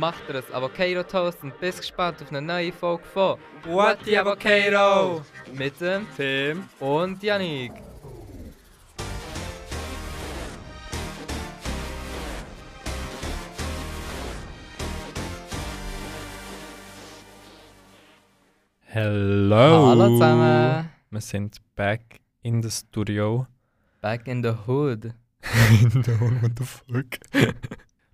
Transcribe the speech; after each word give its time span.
macht 0.00 0.30
ihr 0.30 0.36
ein 0.36 0.54
Avocado 0.54 1.02
Toast 1.02 1.42
und 1.42 1.60
bist 1.60 1.80
gespannt 1.80 2.22
auf 2.22 2.30
eine 2.30 2.40
neue 2.40 2.72
Folge 2.72 3.04
von 3.04 3.38
What 3.66 3.98
the 4.06 4.16
Avocado? 4.16 5.20
mit 5.52 5.78
dem 5.78 6.06
Tim. 6.16 6.64
und 6.80 7.22
Yannick. 7.22 7.72
Hello. 18.86 19.86
Hallo 19.88 20.08
zusammen. 20.08 20.88
Wir 21.10 21.20
sind 21.20 21.58
back 21.76 22.00
in 22.42 22.62
the 22.62 22.70
studio. 22.70 23.46
Back 24.00 24.26
in 24.26 24.42
the 24.42 24.54
hood. 24.66 25.12
what 25.42 26.52
the 26.56 26.64
fuck? 26.64 27.18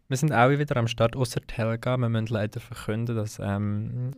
Wir 0.08 0.16
sind 0.16 0.32
auch 0.32 0.50
wieder 0.50 0.76
am 0.76 0.88
Start, 0.88 1.16
außer 1.16 1.40
Helga. 1.52 1.96
Wir 1.96 2.08
müssen 2.08 2.26
leider 2.26 2.60
verkünden, 2.60 3.16
dass 3.16 3.38
ähm, 3.38 4.12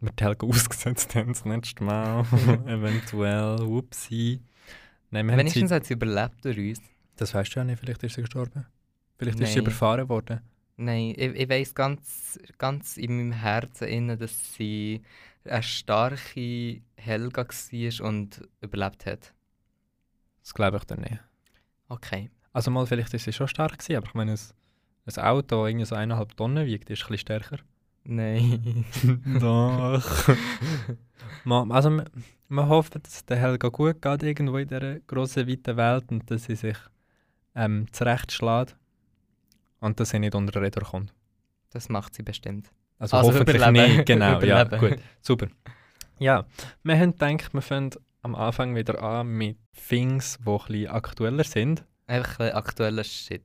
wir 0.00 0.12
die 0.12 0.24
Helga 0.24 0.46
ausgesetzt 0.46 1.14
haben 1.14 1.32
das 1.32 1.44
letzte 1.44 1.82
Mal. 1.82 2.20
Eventuell, 2.66 3.58
whoopsie. 3.60 4.40
Nein, 5.10 5.26
wir 5.26 5.36
Wenigstens 5.36 5.70
hat 5.70 5.86
sie 5.86 5.94
überlebt 5.94 6.44
durch 6.44 6.58
uns. 6.58 6.80
Das 7.16 7.34
weißt 7.34 7.54
du 7.54 7.60
ja 7.60 7.64
nicht, 7.64 7.80
vielleicht 7.80 8.02
ist 8.02 8.14
sie 8.14 8.20
gestorben. 8.20 8.66
Vielleicht 9.18 9.40
ist 9.40 9.48
sie 9.48 9.56
Nein. 9.56 9.66
überfahren 9.66 10.08
worden. 10.08 10.40
Nein, 10.76 11.14
ich, 11.16 11.34
ich 11.34 11.48
weiss 11.48 11.74
ganz, 11.74 12.38
ganz 12.56 12.96
in 12.96 13.16
meinem 13.16 13.32
Herzen, 13.32 13.88
innen, 13.88 14.18
dass 14.18 14.54
sie 14.54 15.02
eine 15.44 15.62
starke 15.62 16.80
Helga 16.96 17.48
war 17.48 18.06
und 18.06 18.48
überlebt 18.60 19.06
hat. 19.06 19.34
Das 20.42 20.54
glaube 20.54 20.76
ich 20.76 20.84
dann 20.84 21.00
nicht. 21.00 21.18
Okay. 21.88 22.30
Also 22.52 22.70
mal, 22.70 22.86
vielleicht 22.86 23.12
ist 23.14 23.24
sie 23.24 23.32
schon 23.32 23.48
stark 23.48 23.78
gewesen, 23.78 23.96
aber 23.96 24.06
ich 24.06 24.14
meine, 24.14 24.32
ein, 24.32 24.38
ein 25.16 25.24
Auto, 25.24 25.62
das 25.62 25.70
irgendwie 25.70 25.86
so 25.86 25.94
eineinhalb 25.94 26.36
Tonnen 26.36 26.66
wiegt, 26.66 26.90
ist 26.90 27.02
ein 27.02 27.08
bisschen 27.08 27.18
stärker. 27.18 27.58
Nein. 28.04 28.84
Doch. 29.40 30.28
man, 31.44 31.70
also, 31.72 31.90
man, 31.90 32.08
man 32.48 32.68
hofft, 32.68 32.94
dass 32.96 33.14
es 33.14 33.24
der 33.24 33.36
Helga 33.36 33.68
gut 33.68 34.02
geht 34.02 34.22
irgendwo 34.22 34.58
in 34.58 34.68
dieser 34.68 35.00
grossen, 35.00 35.46
weiten 35.48 35.76
Welt 35.76 36.10
und 36.10 36.30
dass 36.30 36.44
sie 36.44 36.56
sich 36.56 36.76
ähm, 37.54 37.86
zurechtschlägt 37.92 38.76
und 39.80 40.00
dass 40.00 40.10
sie 40.10 40.18
nicht 40.18 40.34
unter 40.34 40.52
den 40.52 40.64
Räder 40.64 40.82
kommt. 40.82 41.14
Das 41.70 41.88
macht 41.88 42.14
sie 42.14 42.22
bestimmt. 42.22 42.70
Also, 42.98 43.16
Also 43.16 43.32
hoffentlich 43.32 43.56
überleben. 43.56 43.96
nicht, 43.96 44.06
genau. 44.06 44.40
ja, 44.40 44.64
gut, 44.64 44.98
super. 45.20 45.48
Ja, 46.18 46.46
wir 46.82 46.98
haben 46.98 47.12
gedacht, 47.12 47.54
wir 47.54 47.62
fangen 47.62 47.90
am 48.22 48.34
Anfang 48.34 48.74
wieder 48.74 49.02
an 49.02 49.28
mit 49.28 49.58
Things, 49.88 50.38
die 50.44 50.50
ein 50.50 50.58
bisschen 50.66 50.88
aktueller 50.88 51.44
sind. 51.44 51.84
Einfach 52.06 52.40
ein 52.40 52.52
aktueller 52.52 53.04
Shit. 53.04 53.44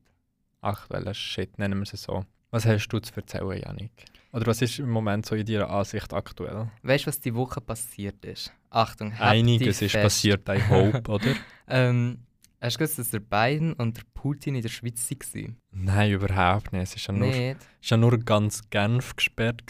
Aktueller 0.63 1.13
Shit, 1.13 1.57
nennen 1.59 1.79
wir 1.79 1.83
es 1.93 2.01
so. 2.01 2.25
Was 2.51 2.65
hast 2.65 2.87
du 2.89 2.99
zu 2.99 3.13
erzählen, 3.15 3.59
Janik? 3.59 3.91
Oder 4.31 4.47
was 4.47 4.61
ist 4.61 4.79
im 4.79 4.89
Moment 4.89 5.25
so 5.25 5.35
in 5.35 5.45
deiner 5.45 5.69
Ansicht 5.69 6.11
aktuell? 6.13 6.71
Weißt 6.83 7.03
du, 7.05 7.07
was 7.07 7.19
die 7.19 7.33
Woche 7.35 7.61
passiert 7.61 8.23
ist? 8.25 8.51
Achtung, 8.69 9.13
Einiges 9.13 9.81
ist 9.81 9.91
fest. 9.91 10.03
passiert, 10.03 10.49
I 10.49 10.61
hope, 10.69 11.03
oder? 11.11 11.33
Ähm, 11.67 12.19
hast 12.61 12.75
du 12.75 12.79
gewusst, 12.79 12.97
dass 12.99 13.09
der 13.11 13.19
Biden 13.19 13.73
und 13.73 13.97
der 13.97 14.03
Putin 14.13 14.55
in 14.55 14.61
der 14.61 14.69
Schweiz 14.69 15.09
waren? 15.11 15.57
Nein, 15.71 16.11
überhaupt 16.11 16.71
nicht. 16.73 16.81
Es 16.83 16.95
ist 16.95 17.07
ja 17.07 17.13
nur, 17.13 17.27
Nicht? 17.27 17.57
ja 17.81 17.97
nur 17.97 18.17
ganz 18.19 18.61
Genf 18.69 19.15
gesperrt 19.15 19.61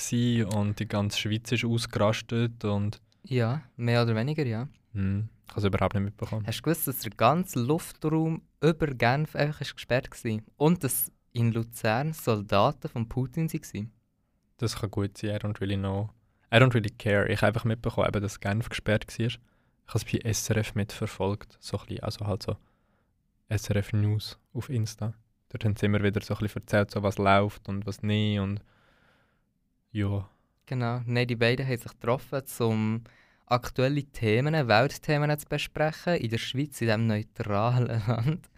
und 0.53 0.79
die 0.79 0.87
ganze 0.87 1.19
Schweiz 1.19 1.51
ist 1.51 1.65
ausgerastet 1.65 2.63
und 2.63 3.01
Ja, 3.23 3.63
mehr 3.75 4.03
oder 4.03 4.15
weniger, 4.15 4.45
ja. 4.45 4.67
hm, 4.93 5.27
ich 5.45 5.51
habe 5.51 5.59
es 5.59 5.65
überhaupt 5.65 5.93
nicht 5.93 6.03
mitbekommen. 6.03 6.45
Hast 6.47 6.59
du 6.59 6.63
gewusst, 6.63 6.87
dass 6.87 6.99
der 6.99 7.11
ganze 7.11 7.59
Luftraum 7.59 8.41
über 8.61 8.87
Genf 8.87 9.35
einfach 9.35 9.61
ist 9.61 9.75
gesperrt 9.75 10.09
war? 10.11 10.39
Und 10.57 10.83
dass 10.83 11.11
in 11.31 11.51
Luzern 11.51 12.13
Soldaten 12.13 12.87
von 12.89 13.09
Putin 13.09 13.51
waren? 13.51 13.91
Das 14.57 14.77
kann 14.77 14.91
gut 14.91 15.17
sein, 15.17 15.31
I 15.31 15.39
don't 15.39 15.59
really 15.59 15.77
know. 15.77 16.09
I 16.53 16.57
don't 16.57 16.73
really 16.73 16.91
care. 16.91 17.27
Ich 17.27 17.41
habe 17.41 17.47
einfach 17.47 17.65
mitbekommen, 17.65 18.07
eben, 18.07 18.21
dass 18.21 18.39
Genf 18.39 18.69
gesperrt 18.69 19.07
war. 19.07 19.25
Ich 19.25 19.39
habe 19.87 19.99
es 19.99 20.05
bei 20.05 20.31
SRF 20.31 20.75
mitverfolgt, 20.75 21.57
so 21.59 21.77
ein 21.77 21.85
bisschen, 21.85 22.03
also 22.03 22.27
halt 22.27 22.43
so 22.43 22.55
SRF 23.49 23.93
News 23.93 24.39
auf 24.53 24.69
Insta. 24.69 25.13
Dort 25.49 25.65
haben 25.65 25.75
sie 25.75 25.85
immer 25.85 26.01
wieder 26.01 26.21
so 26.21 26.33
ein 26.33 26.39
bisschen 26.39 26.61
erzählt, 26.61 26.91
so 26.91 27.03
was 27.03 27.17
läuft 27.17 27.67
und 27.67 27.85
was 27.85 28.01
nicht 28.01 28.39
und 28.39 28.61
ja. 29.91 30.27
Genau. 30.65 31.01
Nein, 31.05 31.27
die 31.27 31.35
beiden 31.35 31.67
haben 31.67 31.77
sich 31.77 31.91
getroffen, 31.91 32.41
um 32.59 33.03
aktuelle 33.45 34.03
Themen, 34.03 34.67
Weltthemen 34.67 35.37
zu 35.37 35.47
besprechen 35.47 36.15
in 36.15 36.29
der 36.29 36.37
Schweiz, 36.37 36.81
in 36.81 36.87
diesem 36.87 37.07
neutralen 37.07 37.87
Land. 38.07 38.49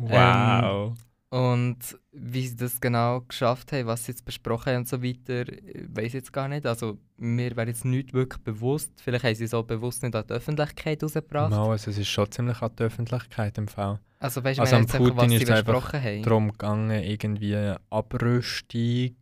Wow. 0.00 0.94
Und 1.30 1.76
wie 2.12 2.46
sie 2.46 2.56
das 2.56 2.80
genau 2.80 3.20
geschafft 3.20 3.72
haben, 3.72 3.86
was 3.86 4.06
sie 4.06 4.12
jetzt 4.12 4.24
besprochen 4.24 4.70
haben 4.72 4.76
und 4.78 4.88
so 4.88 5.02
weiter, 5.02 5.44
weiß 5.88 6.06
ich 6.06 6.12
jetzt 6.14 6.32
gar 6.32 6.48
nicht. 6.48 6.64
Also 6.64 6.96
mir 7.18 7.54
wäre 7.54 7.66
jetzt 7.68 7.84
nicht 7.84 8.14
wirklich 8.14 8.42
bewusst. 8.42 8.92
Vielleicht 9.02 9.24
haben 9.24 9.34
sie 9.34 9.44
es 9.44 9.50
so 9.50 9.62
bewusst 9.62 10.02
nicht 10.02 10.14
an 10.16 10.24
die 10.26 10.32
Öffentlichkeit 10.32 11.02
rausgebracht. 11.02 11.50
no, 11.50 11.70
also 11.72 11.90
es 11.90 11.98
ist 11.98 12.08
schon 12.08 12.30
ziemlich 12.32 12.62
an 12.62 12.70
die 12.78 12.82
Öffentlichkeit 12.84 13.58
im 13.58 13.68
Fall. 13.68 14.00
Also 14.20 14.42
weißt 14.42 14.58
du, 14.58 14.62
Also 14.62 14.76
jetzt 14.76 14.94
einfach, 14.94 15.00
was 15.00 15.14
Putin 15.16 15.28
sie 15.30 15.36
ist 15.36 15.42
es 15.42 15.50
einfach 15.50 15.74
besprochen 15.74 16.02
haben. 16.02 16.22
darum 16.22 16.50
gegangen, 16.52 17.02
irgendwie 17.02 17.74
Abrüstung 17.90 19.16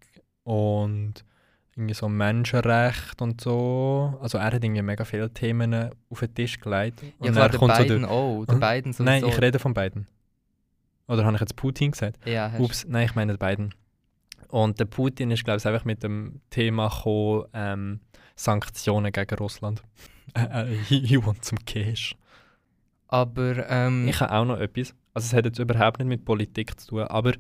und 0.44 1.15
irgendwie 1.76 1.94
so 1.94 2.09
Menschenrecht 2.09 3.20
und 3.20 3.41
so. 3.41 4.19
Also 4.22 4.38
er 4.38 4.47
hat 4.47 4.64
irgendwie 4.64 4.82
mega 4.82 5.04
viele 5.04 5.31
Themen 5.31 5.91
auf 6.10 6.20
den 6.20 6.34
Tisch 6.34 6.59
gelegt. 6.59 7.03
ja, 7.03 7.09
Und 7.19 7.32
klar, 7.32 7.34
dann 7.34 7.50
der 7.50 7.59
kommt 7.59 7.75
so 7.75 7.78
beiden 7.82 8.00
der, 8.03 8.10
auch. 8.10 8.44
Der 8.47 8.54
Hm? 8.54 8.60
beiden 8.60 8.92
sowieso. 8.92 9.04
Nein, 9.10 9.25
ich 9.26 9.41
rede 9.42 9.59
von 9.59 9.75
beiden. 9.75 10.06
Oder 11.09 11.25
habe 11.25 11.34
ich 11.36 11.41
jetzt 11.41 11.54
Putin 11.56 11.92
gesagt? 11.92 12.19
Ja, 12.26 12.50
hast 12.50 12.60
Ups, 12.60 12.86
nein, 12.88 13.04
ich 13.06 13.15
meine 13.15 13.36
beiden. 13.36 13.75
Und 14.48 14.81
der 14.81 14.86
Putin 14.86 15.31
ist, 15.31 15.44
glaube 15.44 15.59
ich, 15.59 15.66
einfach 15.66 15.84
mit 15.84 16.03
dem 16.03 16.41
Thema 16.50 16.88
gekommen, 16.88 17.44
ähm, 17.53 18.00
Sanktionen 18.36 19.12
gegen 19.12 19.34
Russland. 19.36 19.82
Äh, 20.34 20.72
äh, 20.72 20.76
he, 20.88 21.25
wants 21.25 21.48
some 21.48 21.60
cash. 21.65 22.15
Aber 23.09 23.65
ähm, 23.70 24.09
Ich 24.09 24.20
habe 24.20 24.32
auch 24.34 24.44
noch 24.44 24.59
etwas. 24.59 24.92
Also 25.15 25.26
es 25.26 25.32
hat 25.32 25.44
jetzt 25.47 25.59
überhaupt 25.60 25.98
nicht 25.98 26.09
mit 26.09 26.25
Politik 26.25 26.78
zu 26.81 26.88
tun, 26.88 27.03
aber 27.04 27.32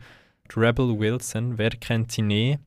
Rebel 0.56 0.98
Wilson, 0.98 1.58
wer 1.58 1.70
kennt 1.70 2.12
sie 2.12 2.22
nicht? 2.22 2.60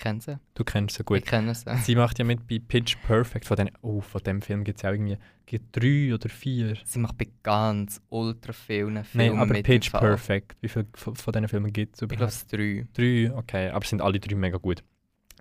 Ich 0.00 0.02
kenne 0.02 0.20
sie. 0.22 0.38
Du 0.54 0.64
kennst 0.64 0.96
sie 0.96 1.02
Ich 1.02 1.06
gut. 1.06 1.26
kenne 1.26 1.54
sie. 1.54 1.76
Sie 1.82 1.94
macht 1.94 2.18
ja 2.18 2.24
mit 2.24 2.46
bei 2.48 2.58
Pitch 2.58 2.96
Perfect. 3.06 3.44
Von, 3.44 3.56
den, 3.58 3.70
oh, 3.82 4.00
von 4.00 4.22
dem 4.22 4.40
Film 4.40 4.64
gibt 4.64 4.78
es 4.78 4.84
auch 4.84 4.92
irgendwie 4.92 5.18
gibt 5.44 5.76
drei 5.76 6.14
oder 6.14 6.28
vier. 6.30 6.76
Sie 6.84 6.98
macht 7.00 7.18
bei 7.18 7.28
ganz 7.42 8.00
ultra 8.08 8.52
vielen 8.52 8.94
Nein, 8.94 9.04
Filmen 9.04 9.38
aber 9.38 9.52
mit. 9.52 9.66
Pitch. 9.66 9.90
Perfect. 9.92 10.56
Wie 10.62 10.68
viele 10.68 10.86
von, 10.94 11.14
von 11.16 11.32
diesen 11.32 11.48
Filmen 11.48 11.72
gibt 11.72 11.96
es 11.96 12.02
Ich 12.02 12.08
glaube, 12.08 12.14
überhaupt? 12.16 12.32
es 12.32 12.46
drei. 12.46 12.86
Drei, 12.94 13.30
okay, 13.36 13.68
aber 13.68 13.84
sind 13.84 14.00
alle 14.00 14.18
drei 14.18 14.34
mega 14.36 14.56
gut. 14.56 14.82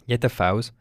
Jedenfalls, 0.05 0.73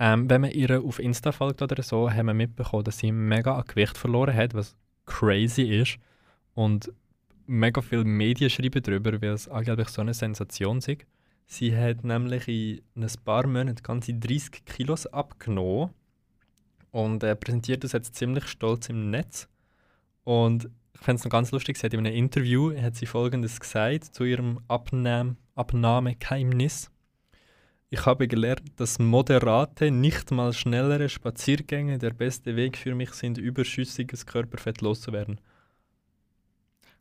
ähm, 0.00 0.28
wenn 0.28 0.40
man 0.40 0.50
ihr 0.50 0.82
auf 0.82 0.98
Insta 0.98 1.30
folgt 1.30 1.62
oder 1.62 1.80
so, 1.82 2.10
haben 2.10 2.26
wir 2.26 2.34
mitbekommen, 2.34 2.82
dass 2.84 2.98
sie 2.98 3.12
mega 3.12 3.54
an 3.56 3.64
Gewicht 3.68 3.96
verloren 3.96 4.34
hat, 4.34 4.54
was 4.54 4.74
crazy 5.06 5.62
ist. 5.62 5.98
Und 6.54 6.90
mega 7.46 7.80
viele 7.82 8.04
Medien 8.04 8.50
schreiben 8.50 8.82
darüber, 8.82 9.12
weil 9.22 9.30
es 9.32 9.48
angeblich 9.48 9.88
so 9.88 10.00
eine 10.00 10.14
Sensation 10.14 10.78
ist. 10.78 11.06
Sie 11.46 11.76
hat 11.76 12.04
nämlich 12.04 12.48
in 12.48 12.80
ein 12.96 13.10
paar 13.24 13.46
Monaten 13.46 13.82
ganze 13.82 14.14
30 14.14 14.64
Kilos 14.64 15.06
abgenommen 15.06 15.90
und 16.90 17.22
äh, 17.22 17.36
präsentiert 17.36 17.84
das 17.84 17.92
jetzt 17.92 18.14
ziemlich 18.14 18.46
stolz 18.46 18.88
im 18.88 19.10
Netz. 19.10 19.48
Und 20.24 20.70
ich 20.94 21.00
fände 21.00 21.18
es 21.18 21.24
noch 21.24 21.30
ganz 21.30 21.50
lustig, 21.50 21.76
sie 21.76 21.86
hat 21.86 21.94
in 21.94 22.00
einem 22.06 22.14
Interview 22.14 22.74
hat 22.80 22.94
sie 22.96 23.06
folgendes 23.06 23.58
gesagt 23.60 24.04
zu 24.14 24.24
ihrem 24.24 24.60
Abnehm 24.68 25.36
Abnahmegeheimnis. 25.54 26.90
Ich 27.90 28.06
habe 28.06 28.26
gelernt, 28.26 28.62
dass 28.76 28.98
moderate, 28.98 29.90
nicht 29.90 30.30
mal 30.30 30.54
schnellere 30.54 31.10
Spaziergänge 31.10 31.98
der 31.98 32.10
beste 32.14 32.56
Weg 32.56 32.78
für 32.78 32.94
mich 32.94 33.12
sind, 33.12 33.36
überschüssiges 33.36 34.24
Körperfett 34.24 34.80
loszuwerden. 34.80 35.38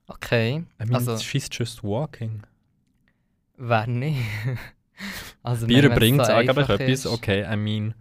Okay. 0.07 0.65
I 0.81 0.85
mean, 0.85 0.95
Also- 0.95 1.17
she's 1.17 1.47
just 1.49 1.81
walking. 1.83 2.41
Wer 3.63 3.85
nicht? 3.85 4.19
also, 5.43 5.67
Bier 5.67 5.87
bringt 5.91 6.25
so 6.25 6.31
einfach 6.31 6.67
etwas, 6.67 7.05
okay, 7.05 7.45
I 7.47 7.55
mean, 7.55 7.93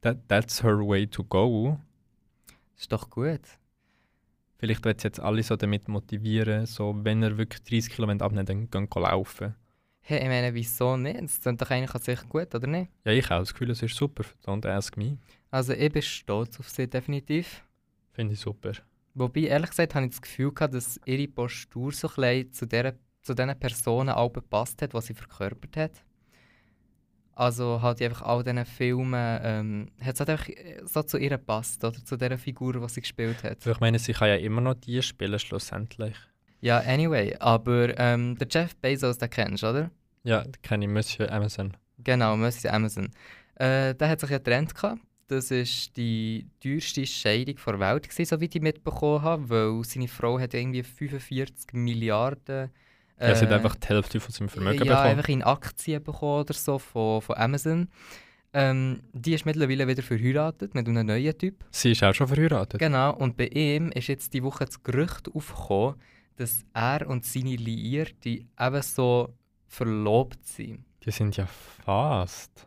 that, 0.00 0.16
that's 0.26 0.62
her 0.62 0.78
way 0.78 1.06
to 1.06 1.22
go. 1.22 1.78
Ist 2.78 2.90
doch 2.90 3.10
gut. 3.10 3.42
Vielleicht 4.56 4.82
wird 4.86 5.02
sie 5.02 5.08
jetzt 5.08 5.20
alle 5.20 5.42
so 5.42 5.56
damit 5.56 5.86
motivieren, 5.86 6.64
so, 6.64 6.94
wenn 7.02 7.22
er 7.22 7.36
wirklich 7.36 7.62
30 7.62 7.92
Kilometer 7.92 8.24
abnimmt, 8.24 8.48
dann 8.48 8.70
gehen 8.70 8.88
laufen. 9.02 9.54
Hey, 10.00 10.20
ich 10.22 10.28
meine, 10.28 10.54
wieso 10.54 10.96
nicht? 10.96 11.20
Das 11.20 11.40
klingt 11.42 11.60
doch 11.60 11.70
eigentlich 11.70 11.94
an 11.94 12.00
sich 12.00 12.28
gut, 12.30 12.54
oder 12.54 12.66
nicht? 12.66 12.90
Ja, 13.04 13.12
ich 13.12 13.28
habe 13.28 13.42
das 13.42 13.52
Gefühl, 13.52 13.70
es 13.70 13.82
ist 13.82 13.94
super. 13.94 14.24
Don't 14.46 14.66
ask 14.66 14.96
me. 14.96 15.18
Also, 15.50 15.74
ich 15.74 15.92
bin 15.92 16.00
stolz 16.00 16.58
auf 16.58 16.70
sie, 16.70 16.88
definitiv. 16.88 17.62
Finde 18.12 18.32
ich 18.32 18.40
super. 18.40 18.72
Wobei, 19.12 19.42
ehrlich 19.42 19.70
gesagt, 19.70 19.94
habe 19.94 20.06
ich 20.06 20.12
das 20.12 20.22
Gefühl 20.22 20.54
gehabt, 20.54 20.72
dass 20.72 20.98
ihre 21.04 21.28
Postur 21.28 21.92
so 21.92 22.08
ein 22.16 22.50
zu, 22.50 22.66
der, 22.66 22.94
zu 23.22 23.34
den 23.34 23.58
Personen 23.58 24.10
auch 24.10 24.32
gepasst 24.32 24.82
hat, 24.82 24.92
die 24.92 25.00
sie 25.00 25.14
verkörpert 25.14 25.76
hat. 25.76 26.04
Also 27.34 27.80
halt 27.80 28.02
einfach 28.02 28.22
all 28.22 28.42
diesen 28.42 28.64
Filmen, 28.66 29.40
ähm, 29.42 29.90
hat 30.00 30.14
es 30.14 30.20
halt 30.20 30.30
einfach 30.30 30.48
äh, 30.48 30.82
so 30.84 31.02
zu 31.02 31.16
ihr 31.16 31.30
gepasst, 31.30 31.82
oder? 31.82 32.04
Zu 32.04 32.16
dieser 32.16 32.36
Figur, 32.36 32.74
die 32.74 32.88
sie 32.88 33.00
gespielt 33.00 33.42
hat. 33.42 33.66
Ich 33.66 33.80
meine, 33.80 33.98
sie 33.98 34.12
kann 34.12 34.28
ja 34.28 34.36
immer 34.36 34.60
noch 34.60 34.74
die 34.74 35.00
spielen, 35.00 35.38
schlussendlich. 35.38 36.14
Ja, 36.60 36.78
anyway, 36.80 37.34
aber 37.40 37.98
ähm, 37.98 38.36
der 38.36 38.46
Jeff 38.50 38.76
Bezos, 38.76 39.18
den 39.18 39.30
kennst 39.30 39.62
du, 39.62 39.70
oder? 39.70 39.90
Ja, 40.24 40.42
den 40.42 40.60
kenne 40.62 40.84
ich, 40.84 40.90
Monsieur 40.90 41.32
Amazon. 41.32 41.76
Genau, 41.98 42.36
Monsieur 42.36 42.72
Amazon. 42.72 43.10
Äh, 43.54 43.94
der 43.94 44.08
hat 44.08 44.20
sich 44.20 44.30
ja 44.30 44.38
getrennt 44.38 44.74
gehabt. 44.74 45.00
Das 45.28 45.50
war 45.50 45.64
die 45.96 46.46
teuerste 46.62 47.06
Scheidung 47.06 47.56
der 47.66 47.80
Welt, 47.80 48.08
gewesen, 48.08 48.26
soweit 48.26 48.54
ich 48.54 48.60
mitbekommen 48.60 49.22
habe, 49.22 49.48
weil 49.48 49.84
seine 49.84 50.06
Frau 50.06 50.38
hat 50.38 50.52
irgendwie 50.52 50.82
45 50.82 51.72
Milliarden 51.72 52.70
ja, 53.20 53.34
sie 53.34 53.44
hat 53.44 53.52
äh, 53.52 53.54
einfach 53.54 53.76
die 53.76 53.88
Hälfte 53.88 54.20
von 54.20 54.32
seinem 54.32 54.48
Vermögen 54.48 54.78
ja, 54.78 54.84
bekommen. 54.84 55.18
einfach 55.18 55.28
in 55.28 55.42
Aktien 55.42 56.02
bekommen 56.02 56.40
oder 56.40 56.54
so 56.54 56.78
von, 56.78 57.22
von 57.22 57.36
Amazon. 57.36 57.88
Ähm, 58.54 59.02
die 59.12 59.34
ist 59.34 59.46
mittlerweile 59.46 59.88
wieder 59.88 60.02
verheiratet 60.02 60.74
mit 60.74 60.86
einem 60.86 61.06
neuen 61.06 61.38
Typ. 61.38 61.64
Sie 61.70 61.92
ist 61.92 62.02
auch 62.02 62.12
schon 62.14 62.28
verheiratet. 62.28 62.78
Genau, 62.78 63.14
und 63.14 63.36
bei 63.36 63.46
ihm 63.46 63.90
ist 63.92 64.08
jetzt 64.08 64.34
die 64.34 64.42
Woche 64.42 64.66
das 64.66 64.82
Gerücht 64.82 65.28
aufgekommen, 65.34 65.94
dass 66.36 66.64
er 66.74 67.08
und 67.08 67.24
seine 67.24 67.56
Liierte 67.56 68.28
eben 68.28 68.82
so 68.82 69.34
verlobt 69.68 70.44
sind. 70.44 70.84
Die 71.04 71.10
sind 71.10 71.36
ja 71.36 71.46
fast. 71.46 72.66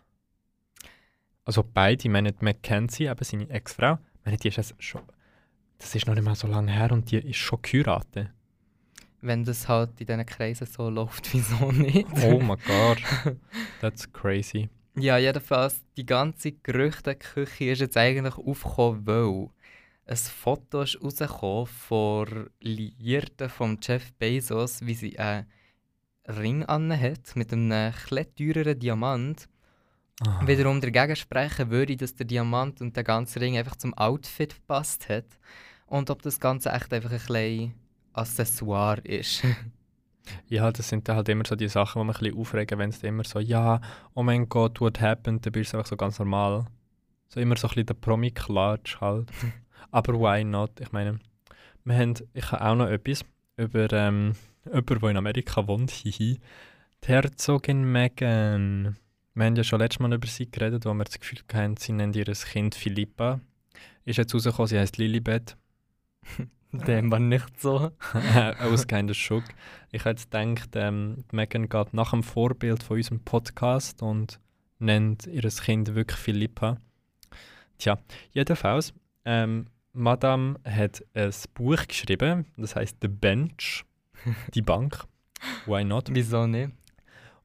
Also 1.44 1.64
beide, 1.64 2.04
ich 2.04 2.10
meine, 2.10 2.32
die 2.32 2.44
Mackenzie, 2.44 3.06
eben 3.06 3.24
seine 3.24 3.50
Ex-Frau, 3.50 4.00
meine, 4.26 4.38
die 4.38 4.48
ist 4.48 4.58
jetzt 4.58 4.76
schon. 4.80 5.04
Das 5.78 5.94
ist 5.94 6.08
noch 6.08 6.16
nicht 6.16 6.24
mal 6.24 6.36
so 6.36 6.48
lange 6.48 6.72
her 6.72 6.92
und 6.92 7.12
die 7.12 7.18
ist 7.18 7.38
schon 7.38 7.62
geheiratet. 7.62 8.30
Wenn 9.26 9.44
das 9.44 9.68
halt 9.68 10.00
in 10.00 10.06
diesen 10.06 10.26
Kreisen 10.26 10.68
so 10.68 10.88
läuft, 10.88 11.34
wieso 11.34 11.72
nicht? 11.72 12.08
Oh 12.24 12.40
mein 12.40 12.60
Gott. 12.68 13.02
That's 13.82 14.12
crazy. 14.14 14.70
Ja, 14.98 15.18
jedenfalls, 15.18 15.82
die 15.98 16.06
ganze 16.06 16.52
Gerüchteküche 16.52 17.72
ist 17.72 17.82
jetzt 17.82 17.98
eigentlich 17.98 18.36
aufgekommen, 18.38 19.08
weil 19.08 19.50
ein 20.06 20.16
Foto 20.16 20.84
ist 20.84 21.02
rausgekommen 21.04 21.66
von 21.66 22.50
Liierten 22.62 23.50
von 23.50 23.80
Jeff 23.82 24.14
Bezos, 24.14 24.86
wie 24.86 24.94
sie 24.94 25.18
einen 25.18 25.48
Ring 26.28 26.64
hat 26.68 27.36
mit 27.36 27.52
einem 27.52 27.72
etwas 27.72 28.28
teureren 28.36 28.80
Diamant. 28.80 29.50
Ah. 30.22 30.46
Wiederum 30.46 30.82
dagegen 30.82 31.16
sprechen 31.16 31.72
würde, 31.72 31.98
dass 31.98 32.14
der 32.14 32.28
Diamant 32.28 32.80
und 32.80 32.96
der 32.96 33.04
ganze 33.04 33.42
Ring 33.42 33.58
einfach 33.58 33.76
zum 33.76 33.96
Outfit 33.96 34.54
gepasst 34.54 35.10
hat. 35.10 35.40
Und 35.88 36.12
ob 36.12 36.22
das 36.22 36.40
Ganze 36.40 36.70
echt 36.70 36.94
einfach 36.94 37.12
ein 37.12 37.18
bisschen 37.18 37.74
Accessoire 38.18 39.00
ist. 39.02 39.44
Ja, 40.48 40.72
das 40.72 40.90
sind 40.90 41.08
dann 41.08 41.18
halt 41.18 41.30
immer 41.30 41.46
so 41.46 41.56
die 41.56 41.68
Sachen, 41.68 42.02
die 42.02 42.08
mich 42.08 42.18
ein 42.18 42.24
bisschen 42.24 42.40
aufregen, 42.40 42.80
wenn 42.80 42.90
es 42.90 43.04
immer 43.04 43.24
so, 43.24 43.40
ja, 43.40 43.80
oh 44.16 44.24
mein 44.24 44.50
Gott, 44.50 44.82
what 44.82 45.00
happened, 45.00 45.46
dann 45.46 45.54
bist 45.54 45.72
du 45.72 45.78
einfach 45.78 45.88
so 45.88 45.98
ganz 45.98 46.18
normal. 46.18 46.66
So 47.30 47.40
immer 47.40 47.56
so 47.58 47.68
ein 47.68 47.70
bisschen 47.70 47.86
der 47.86 47.94
Promi-Klatsch 47.94 49.02
halt. 49.02 49.30
Aber 49.92 50.14
why 50.20 50.44
not? 50.44 50.80
Ich 50.80 50.92
meine, 50.92 51.20
wir 51.84 51.96
haben, 51.96 52.16
ich 52.34 52.52
habe 52.52 52.66
auch 52.66 52.76
noch 52.76 52.88
etwas 52.88 53.24
über 53.58 53.92
ähm, 53.94 54.34
jemanden, 54.66 55.00
der 55.00 55.10
in 55.10 55.18
Amerika 55.18 55.68
wohnt, 55.68 55.92
hihi. 55.92 56.40
Die 57.04 57.08
Herzogin 57.08 57.84
Meghan. 57.92 58.98
Wir 59.36 59.46
haben 59.46 59.56
ja 59.56 59.64
schon 59.64 59.80
letztes 59.80 60.00
Mal 60.00 60.14
über 60.14 60.28
sie 60.28 60.50
geredet, 60.50 60.86
wo 60.86 60.94
wir 60.94 61.04
das 61.04 61.20
Gefühl 61.20 61.40
hatten, 61.54 61.78
sie 61.78 61.92
nennt 61.92 62.16
ihr 62.16 62.26
Kind 62.26 62.74
Philippa. 62.74 63.42
Ist 64.06 64.18
jetzt 64.18 64.34
rausgekommen, 64.34 64.68
sie 64.68 64.80
heißt 64.80 64.98
Lilibet. 64.98 65.58
Dem 66.88 67.12
war 67.12 67.20
nicht 67.20 67.60
so. 67.60 67.92
Aus 68.60 68.88
keiner 68.88 69.14
Schock. 69.14 69.44
Ich 69.92 70.06
hätte 70.06 70.24
gedacht, 70.24 70.70
ähm, 70.76 71.24
Megan 71.32 71.70
geht 71.70 71.94
nach 71.94 72.12
dem 72.12 72.24
Vorbild 72.24 72.84
von 72.84 72.98
unserem 72.98 73.20
Podcast 73.22 74.02
und 74.02 74.40
nennt 74.80 75.28
ihr 75.28 75.42
Kind 75.42 75.96
wirklich 75.96 76.20
Philippa. 76.20 76.78
Tja, 77.78 77.98
jedenfalls, 78.32 78.94
ähm, 79.26 79.68
Madame 79.94 80.56
hat 80.66 81.04
ein 81.14 81.32
Buch 81.54 81.88
geschrieben, 81.88 82.46
das 82.58 82.76
heißt 82.76 82.98
The 83.02 83.08
Bench, 83.08 83.86
die 84.54 84.62
Bank. 84.62 85.06
Why 85.66 85.84
not? 85.84 86.10
Wieso 86.12 86.48
nicht? 86.48 86.72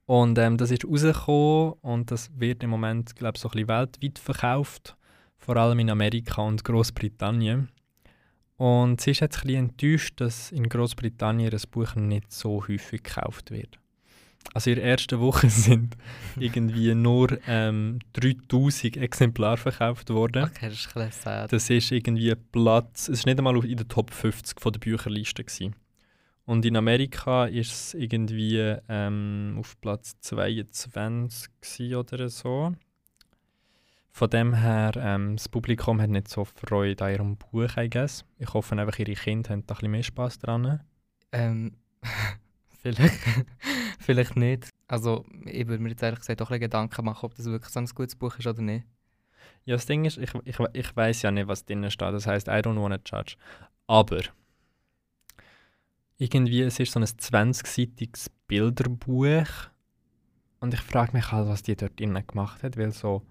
Und 0.07 0.39
ähm, 0.39 0.57
das 0.57 0.73
ist 0.73 0.85
rausgekommen 0.85 1.75
und 1.83 2.11
das 2.11 2.31
wird 2.37 2.65
im 2.65 2.71
Moment, 2.71 3.15
glaube 3.15 3.37
ich, 3.37 3.43
so 3.43 3.49
ein 3.49 3.53
bisschen 3.53 3.69
weltweit 3.69 4.19
verkauft, 4.19 4.97
vor 5.39 5.57
allem 5.57 5.79
in 5.79 5.91
Amerika 5.91 6.43
und 6.43 6.65
Großbritannien. 6.65 7.69
Und 8.61 9.01
sie 9.01 9.13
ist 9.13 9.21
jetzt 9.21 9.39
ein 9.39 9.47
bisschen 9.47 9.69
enttäuscht, 9.71 10.21
dass 10.21 10.53
in 10.53 10.69
Großbritannien 10.69 11.49
das 11.49 11.67
Buch 11.67 11.95
nicht 11.95 12.31
so 12.31 12.63
häufig 12.69 13.03
gekauft 13.03 13.51
wird. 13.51 13.79
Also 14.53 14.69
in 14.69 14.77
der 14.77 14.85
ersten 14.85 15.19
Woche 15.19 15.49
sind 15.49 15.97
irgendwie 16.39 16.95
nur 16.95 17.39
ähm, 17.47 18.01
3000 18.13 18.99
Exemplare 18.99 19.57
verkauft 19.57 20.11
worden. 20.11 20.45
Okay, 20.45 20.69
das 20.69 20.75
ist 20.75 20.95
ein 20.95 21.11
sad. 21.11 21.51
Das 21.51 21.71
ist 21.71 21.91
irgendwie 21.91 22.35
Platz, 22.35 23.09
es 23.09 23.21
ist 23.21 23.27
nicht 23.27 23.39
einmal 23.39 23.65
in 23.65 23.79
der 23.79 23.89
Top 23.89 24.13
50 24.13 24.61
von 24.61 24.75
der 24.75 24.81
Bücherliste 24.81 25.43
gewesen. 25.43 25.75
Und 26.45 26.67
in 26.67 26.77
Amerika 26.77 27.47
ist 27.47 27.73
es 27.73 27.95
irgendwie 27.95 28.77
ähm, 28.91 29.57
auf 29.59 29.81
Platz 29.81 30.21
22 30.21 31.49
gewesen 31.63 31.95
oder 31.95 32.29
so. 32.29 32.75
Von 34.13 34.31
dem 34.31 34.55
her, 34.55 34.93
ähm, 34.97 35.37
das 35.37 35.49
Publikum 35.49 36.01
hat 36.01 36.11
nicht 36.11 36.29
so 36.29 36.45
Freude 36.45 37.05
an 37.05 37.13
ihrem 37.13 37.37
Buch, 37.37 37.77
I 37.77 37.89
guess. 37.89 38.25
Ich 38.39 38.53
hoffe 38.53 38.77
einfach, 38.77 38.99
ihre 38.99 39.15
Kinder 39.15 39.51
haben 39.51 39.67
da 39.67 39.75
ein 39.75 39.77
bisschen 39.77 39.91
mehr 39.91 40.03
Spass 40.03 40.39
dran. 40.39 40.81
Ähm, 41.33 41.77
vielleicht, 42.83 43.19
vielleicht 44.01 44.37
nicht. 44.37 44.69
Also, 44.89 45.25
ich 45.45 45.67
würde 45.69 45.83
mir 45.83 45.91
jetzt 45.91 46.03
ehrlich 46.03 46.21
gesagt 46.21 46.43
auch 46.43 46.51
ein 46.51 46.61
Gedanken 46.61 47.05
machen, 47.05 47.25
ob 47.25 47.35
das 47.35 47.47
wirklich 47.47 47.73
so 47.73 47.79
ein 47.79 47.87
gutes 47.87 48.17
Buch 48.17 48.37
ist 48.37 48.47
oder 48.47 48.63
nicht. 48.63 48.85
Ja, 49.65 49.77
das 49.77 49.87
Ding 49.87 50.05
ist, 50.05 50.19
ich, 50.19 50.35
ich, 50.45 50.59
ich 50.73 50.97
weiß 50.97 51.23
ja 51.23 51.31
nicht, 51.31 51.47
was 51.47 51.65
drinnen 51.65 51.91
steht. 51.91 52.13
Das 52.13 52.27
heißt, 52.27 52.49
I 52.49 52.63
don't 52.63 52.81
wanna 52.81 52.99
judge. 53.05 53.37
Aber 53.87 54.23
irgendwie, 56.19 56.63
es 56.63 56.79
ist 56.79 56.93
so 56.93 57.01
ein 57.01 57.07
20-seitiges 57.07 58.31
Bilderbuch. 58.47 59.71
Und 60.61 60.75
ich 60.75 60.81
frage 60.81 61.13
mich 61.13 61.31
halt, 61.33 61.49
was 61.49 61.63
die 61.63 61.77
dort 61.77 61.99
drinnen 61.99 62.27
gemacht 62.27 62.63
hat, 62.63 62.77
weil 62.77 62.93
so, 62.93 63.23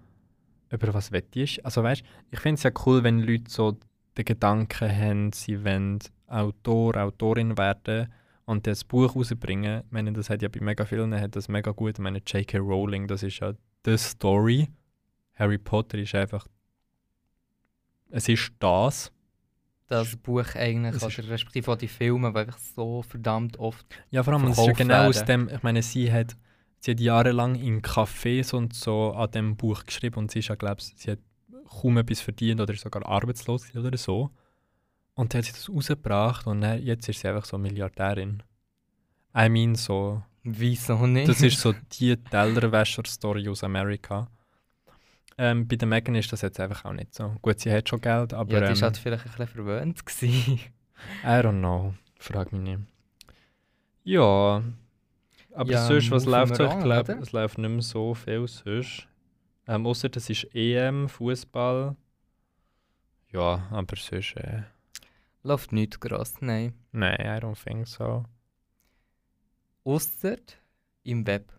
über 0.69 0.93
was 0.93 1.11
wett 1.11 1.35
ist. 1.35 1.63
Also 1.65 1.83
weißt, 1.83 2.03
ich 2.31 2.39
finde 2.39 2.55
es 2.55 2.63
ja 2.63 2.71
cool, 2.85 3.03
wenn 3.03 3.19
Leute 3.19 3.49
so 3.49 3.77
den 4.17 4.25
Gedanken 4.25 4.89
haben, 4.89 5.31
sie 5.31 5.63
wollen 5.63 5.99
Autor, 6.27 6.97
Autorin 6.97 7.57
werden 7.57 8.11
und 8.45 8.67
das 8.67 8.83
Buch 8.83 9.15
rausbringen. 9.15 9.83
Ich 9.85 9.91
meine, 9.91 10.13
das 10.13 10.29
hat 10.29 10.41
ja 10.41 10.49
bei 10.49 10.59
mega 10.59 10.85
vielen 10.85 11.13
hat 11.19 11.35
das 11.35 11.47
mega 11.47 11.71
gut. 11.71 11.93
Ich 11.93 11.99
meine, 11.99 12.19
J.K. 12.25 12.57
Rowling, 12.57 13.07
das 13.07 13.23
ist 13.23 13.39
ja 13.39 13.53
the 13.85 13.97
Story. 13.97 14.69
Harry 15.35 15.57
Potter 15.57 15.97
ist 15.97 16.13
einfach 16.15 16.45
es 18.11 18.27
ist 18.27 18.51
das. 18.59 19.11
Das 19.87 20.15
Buch 20.17 20.55
eigentlich, 20.55 21.01
Es 21.01 21.03
oder 21.03 21.29
respektive 21.29 21.71
auch 21.71 21.75
die 21.75 21.87
Filme, 21.87 22.31
die 22.31 22.39
einfach 22.39 22.59
so 22.59 23.01
verdammt 23.01 23.57
oft. 23.57 23.87
Ja, 24.11 24.21
vor 24.21 24.33
allem, 24.33 24.45
es 24.45 24.57
ist 24.57 24.67
ja 24.67 24.73
genau 24.73 25.07
aus 25.07 25.27
werden. 25.27 25.47
dem, 25.47 25.55
ich 25.55 25.63
meine, 25.63 25.81
sie 25.81 26.11
hat, 26.11 26.37
sie 26.79 26.91
hat 26.91 26.99
jahrelang 26.99 27.55
in 27.55 27.81
Cafés 27.81 28.53
und 28.53 28.73
so 28.73 29.13
an 29.13 29.31
dem 29.31 29.55
Buch 29.55 29.85
geschrieben 29.85 30.17
und 30.17 30.31
sie 30.31 30.39
ist 30.39 30.49
ja, 30.49 30.55
glaube 30.55 30.77
ich, 30.79 30.93
sie 30.95 31.11
hat 31.11 31.19
kaum 31.69 31.97
etwas 31.97 32.21
verdient 32.21 32.61
oder 32.61 32.73
ist 32.73 32.81
sogar 32.81 33.05
arbeitslos 33.05 33.75
oder 33.75 33.97
so. 33.97 34.31
Und 35.13 35.33
dann 35.33 35.39
hat 35.39 35.45
sie 35.45 35.51
das 35.51 35.69
rausgebracht 35.69 36.47
und 36.47 36.61
dann, 36.61 36.81
jetzt 36.81 37.07
ist 37.09 37.19
sie 37.19 37.27
einfach 37.27 37.45
so 37.45 37.57
Milliardärin. 37.57 38.41
I 39.37 39.49
mean, 39.49 39.75
so, 39.75 40.23
Wieso 40.43 41.05
nicht? 41.05 41.27
das 41.27 41.41
ist 41.41 41.59
so 41.59 41.73
die 41.99 42.15
Tellerwäscher-Story 42.15 43.47
aus 43.49 43.63
Amerika. 43.63 44.29
Ähm, 45.37 45.67
bei 45.67 45.75
der 45.75 45.87
Megan 45.87 46.15
ist 46.15 46.31
das 46.33 46.41
jetzt 46.41 46.59
einfach 46.59 46.85
auch 46.85 46.93
nicht 46.93 47.13
so. 47.13 47.35
Gut, 47.41 47.59
sie 47.59 47.71
hat 47.71 47.87
schon 47.87 48.01
Geld, 48.01 48.33
aber 48.33 48.51
ja, 48.53 48.59
die 48.59 48.65
ähm, 48.67 48.75
war 48.75 48.81
halt 48.81 48.97
vielleicht 48.97 49.25
ein 49.25 49.31
bisschen 49.31 49.47
verwöhnt. 49.47 50.05
Gewesen. 50.05 50.59
I 51.23 51.27
don't 51.27 51.59
know. 51.59 51.93
Frag 52.17 52.51
mich 52.51 52.61
nicht. 52.61 52.79
Ja. 54.03 54.61
Aber 55.53 55.71
Ja, 55.71 55.85
sonst, 55.87 56.11
was 56.11 56.25
läuft 56.25 56.55
so? 56.55 56.63
wir 56.63 56.77
Ich 56.77 56.83
glaube, 56.83 57.13
es 57.13 57.31
läuft 57.31 57.57
nicht 57.57 57.69
mehr 57.69 57.81
so 57.81 58.13
viel 58.13 58.47
sonst. 58.47 59.07
Ähm, 59.67 59.85
außer 59.85 60.09
das 60.09 60.29
ist 60.29 60.47
EM, 60.55 61.07
Fußball. 61.09 61.95
Ja, 63.31 63.67
aber 63.71 63.95
sonst, 63.97 64.35
äh, 64.37 64.63
Läuft 65.43 65.71
nichts 65.71 65.99
gross, 65.99 66.33
nein. 66.41 66.73
nein, 66.91 67.17
I 67.21 67.39
don't 67.43 67.55
think 67.63 67.87
so. 67.87 68.23
Ausser 69.83 70.37
im 71.03 71.25
Web. 71.25 71.53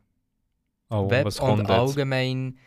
Oh, 0.91 1.09
Web 1.11 1.25
was 1.25 1.41
und 1.41 1.47
kommt 1.47 1.61
jetzt? 1.61 1.71
allgemein 1.71 2.59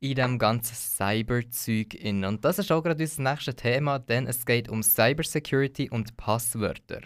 in 0.00 0.14
dem 0.14 0.38
ganzen 0.38 0.74
Cyber-Zeug 0.74 1.94
in. 1.94 2.24
Und 2.24 2.44
das 2.44 2.58
ist 2.58 2.70
auch 2.72 2.82
gerade 2.82 3.02
unser 3.02 3.22
nächstes 3.22 3.56
Thema, 3.56 3.98
denn 3.98 4.26
es 4.26 4.44
geht 4.46 4.68
um 4.68 4.82
Cybersecurity 4.82 5.90
und 5.90 6.16
Passwörter. 6.16 7.00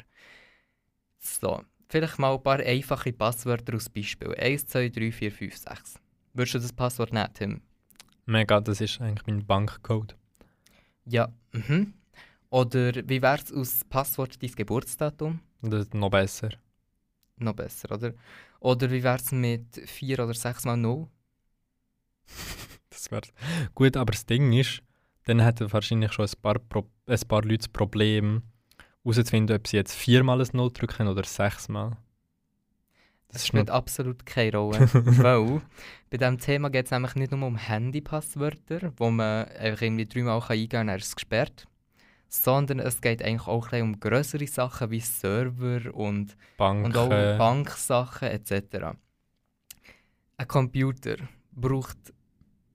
So, 1.19 1.63
vielleicht 1.89 2.19
mal 2.19 2.35
ein 2.35 2.43
paar 2.43 2.61
einfache 2.61 3.13
Passwörter 3.13 3.75
als 3.75 3.89
Beispiel. 3.89 4.35
1, 4.35 4.67
2, 4.67 4.89
3, 4.89 5.13
4, 5.13 5.33
5, 5.33 5.57
6. 5.57 5.95
Würdest 6.35 6.55
du 6.55 6.59
das 6.59 6.73
Passwort 6.73 7.13
nehmen, 7.13 7.33
Tim? 7.35 7.61
Mega, 8.27 8.61
das 8.61 8.81
ist 8.81 9.01
eigentlich 9.01 9.27
mein 9.27 9.47
Bankcode. 9.47 10.17
Ja, 11.07 11.29
mhm. 11.53 11.95
Oder 12.51 12.93
wie 13.09 13.23
wäre 13.23 13.39
es 13.39 13.53
aus 13.53 13.85
Passwort 13.89 14.43
dein 14.43 14.53
Geburtsdatum? 14.53 15.41
Das 15.63 15.81
ist 15.83 15.95
noch 15.95 16.11
besser. 16.11 16.51
Noch 17.37 17.55
besser, 17.55 17.91
oder? 17.93 18.15
Oder 18.61 18.91
wie 18.91 19.03
wäre 19.03 19.17
es 19.17 19.33
mit 19.33 19.77
4 19.77 20.21
oder 20.21 20.35
6 20.35 20.65
mal 20.65 20.77
0? 20.77 21.07
Das 22.91 23.13
wär's. 23.13 23.33
Gut, 23.77 23.97
aber 23.97 24.11
das 24.11 24.27
Ding 24.27 24.53
ist, 24.53 24.83
dann 25.25 25.39
hätten 25.39 25.73
wahrscheinlich 25.73 26.13
schon 26.13 26.25
ein 26.25 26.33
paar, 26.43 26.59
Pro 26.59 26.89
ein 27.07 27.21
paar 27.29 27.43
Leute 27.43 27.59
das 27.59 27.69
Problem, 27.69 28.43
herauszufinden, 29.15 29.57
ob 29.57 29.67
sie 29.67 29.77
jetzt 29.77 29.95
viermal 29.95 30.41
ein 30.41 30.49
Null 30.53 30.71
drücken 30.73 31.09
oder 31.09 31.25
sechsmal. 31.25 31.97
Das 33.31 33.47
spielt 33.47 33.69
absolut 33.69 34.25
keine 34.25 34.57
Rolle, 34.57 34.89
weil 34.93 35.61
bei 36.11 36.17
diesem 36.17 36.39
Thema 36.39 36.71
geht 36.71 36.87
es 36.87 36.91
nämlich 36.91 37.15
nicht 37.15 37.31
nur 37.31 37.47
um 37.47 37.57
Handypasswörter, 37.57 38.93
wo 38.97 39.11
man 39.11 39.47
einfach 39.49 39.83
irgendwie 39.83 40.07
dreimal 40.07 40.41
eingehen 40.41 40.69
kann 40.71 40.81
und 40.83 40.87
dann 40.89 40.99
ist 40.99 41.09
es 41.09 41.17
gesperrt, 41.17 41.67
sondern 42.29 42.79
es 42.79 43.03
geht 43.03 43.23
eigentlich 43.23 43.47
auch 43.47 43.71
ein 43.73 43.83
um 43.83 44.01
größere 44.01 44.47
Sachen 44.47 44.91
wie 44.91 45.01
Server 45.01 45.95
und, 45.95 46.37
Banken. 46.57 46.87
und 46.87 46.97
auch 46.97 47.09
Banksachen 47.09 48.29
etc. 48.29 48.97
Ein 50.39 50.49
Computer 50.49 51.17
braucht 51.53 51.99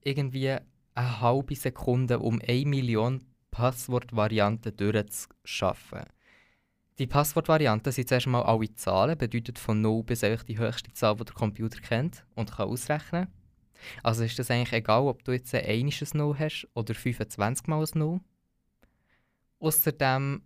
irgendwie 0.02 0.58
eine 0.96 1.22
halbe 1.22 1.56
Sekunde, 1.56 2.20
um 2.20 2.40
eine 2.48 2.66
Million 2.66 3.22
Passwortvarianten 3.50 4.76
durchzuschaffen. 4.76 6.04
Die 7.00 7.08
Passwortvarianten 7.08 7.92
sind 7.92 8.08
zuerst 8.08 8.28
mal 8.28 8.44
alle 8.44 8.74
Zahlen, 8.76 9.18
bedeutet 9.18 9.58
von 9.58 9.82
0 9.82 10.04
bis 10.04 10.20
die 10.20 10.60
höchste 10.60 10.94
Zahl, 10.94 11.16
die 11.16 11.26
der 11.26 11.34
Computer 11.34 11.80
kennt 11.80 12.24
und 12.36 12.52
kann 12.52 12.68
ausrechnen. 12.70 13.28
Also 14.04 14.24
ist 14.24 14.38
das 14.38 14.52
eigentlich 14.52 14.74
egal, 14.74 15.08
ob 15.08 15.24
du 15.24 15.32
jetzt 15.32 15.54
ein 15.56 15.66
einisches 15.66 16.14
0 16.14 16.38
hast 16.38 16.68
oder 16.76 16.94
25 16.94 17.68
mal 17.68 17.84
ein 17.84 18.00
0. 18.00 18.20
Außerdem 19.60 20.44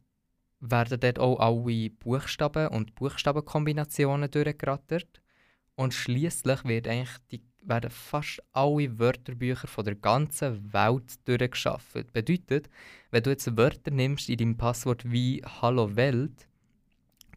werden 0.59 0.99
dort 0.99 1.19
auch 1.19 1.39
alle 1.39 1.89
Buchstaben 1.89 2.69
und 2.69 2.95
Buchstabenkombinationen 2.95 4.31
durchgerattert. 4.31 5.21
Und 5.75 5.93
schließlich 5.93 6.63
wird 6.63 6.87
eigentlich 6.87 7.15
die, 7.31 7.43
werden 7.67 7.91
fast 7.91 8.41
alle 8.53 8.97
Wörterbücher 8.97 9.67
von 9.67 9.85
der 9.85 9.95
ganzen 9.95 10.73
Welt 10.73 11.15
durchgeschafft. 11.25 12.13
Bedeutet, 12.13 12.69
wenn 13.11 13.23
du 13.23 13.29
jetzt 13.29 13.57
Wörter 13.57 13.91
nimmst 13.91 14.29
in 14.29 14.37
deinem 14.37 14.57
Passwort 14.57 15.09
wie 15.09 15.43
Hallo 15.61 15.95
Welt, 15.95 16.47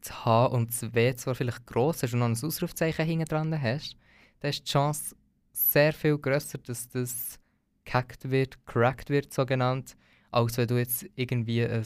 das 0.01 0.25
H 0.25 0.47
und 0.47 0.71
das 0.71 0.95
W 0.95 1.15
zwar 1.15 1.35
vielleicht 1.35 1.67
gross 1.67 2.03
hast 2.03 2.15
und 2.15 2.21
noch 2.21 2.27
ein 2.27 2.33
Ausrufzeichen 2.43 3.05
hinten 3.05 3.27
dran 3.27 3.61
hast, 3.61 3.97
dann 4.41 4.51
ist 4.51 4.67
die 4.67 4.71
Chance 4.71 5.15
sehr 5.53 5.93
viel 5.93 6.19
grösser, 6.19 6.59
dass 6.59 6.89
das 6.89 7.39
gehackt 7.85 8.31
wird, 8.31 8.65
cracked 8.67 9.11
wird, 9.11 9.33
so 9.33 9.45
genannt, 9.45 9.97
als 10.31 10.57
wenn 10.57 10.69
du 10.69 10.79
jetzt 10.79 11.07
irgendwie 11.17 11.65
ein 11.65 11.85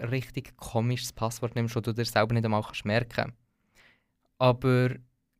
richtig 0.00 0.56
komisches 0.56 1.12
Passwort 1.12 1.54
nimmst, 1.54 1.74
das 1.74 1.82
du 1.82 1.92
dir 1.92 2.04
selber 2.04 2.34
nicht 2.34 2.44
einmal 2.44 2.62
kannst 2.62 2.84
merken 2.84 3.32
Aber 4.38 4.90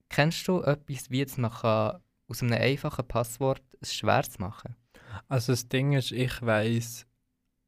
kennst 0.08 0.48
du 0.48 0.62
etwas, 0.62 1.10
wie 1.10 1.18
jetzt 1.18 1.38
man 1.38 1.50
kann 1.50 2.00
aus 2.28 2.42
einem 2.42 2.60
einfachen 2.60 3.06
Passwort 3.06 3.62
ein 3.80 3.86
schweres 3.86 4.38
machen 4.38 4.74
Also 5.28 5.52
das 5.52 5.68
Ding 5.68 5.92
ist, 5.92 6.12
ich 6.12 6.42
weiß 6.42 7.06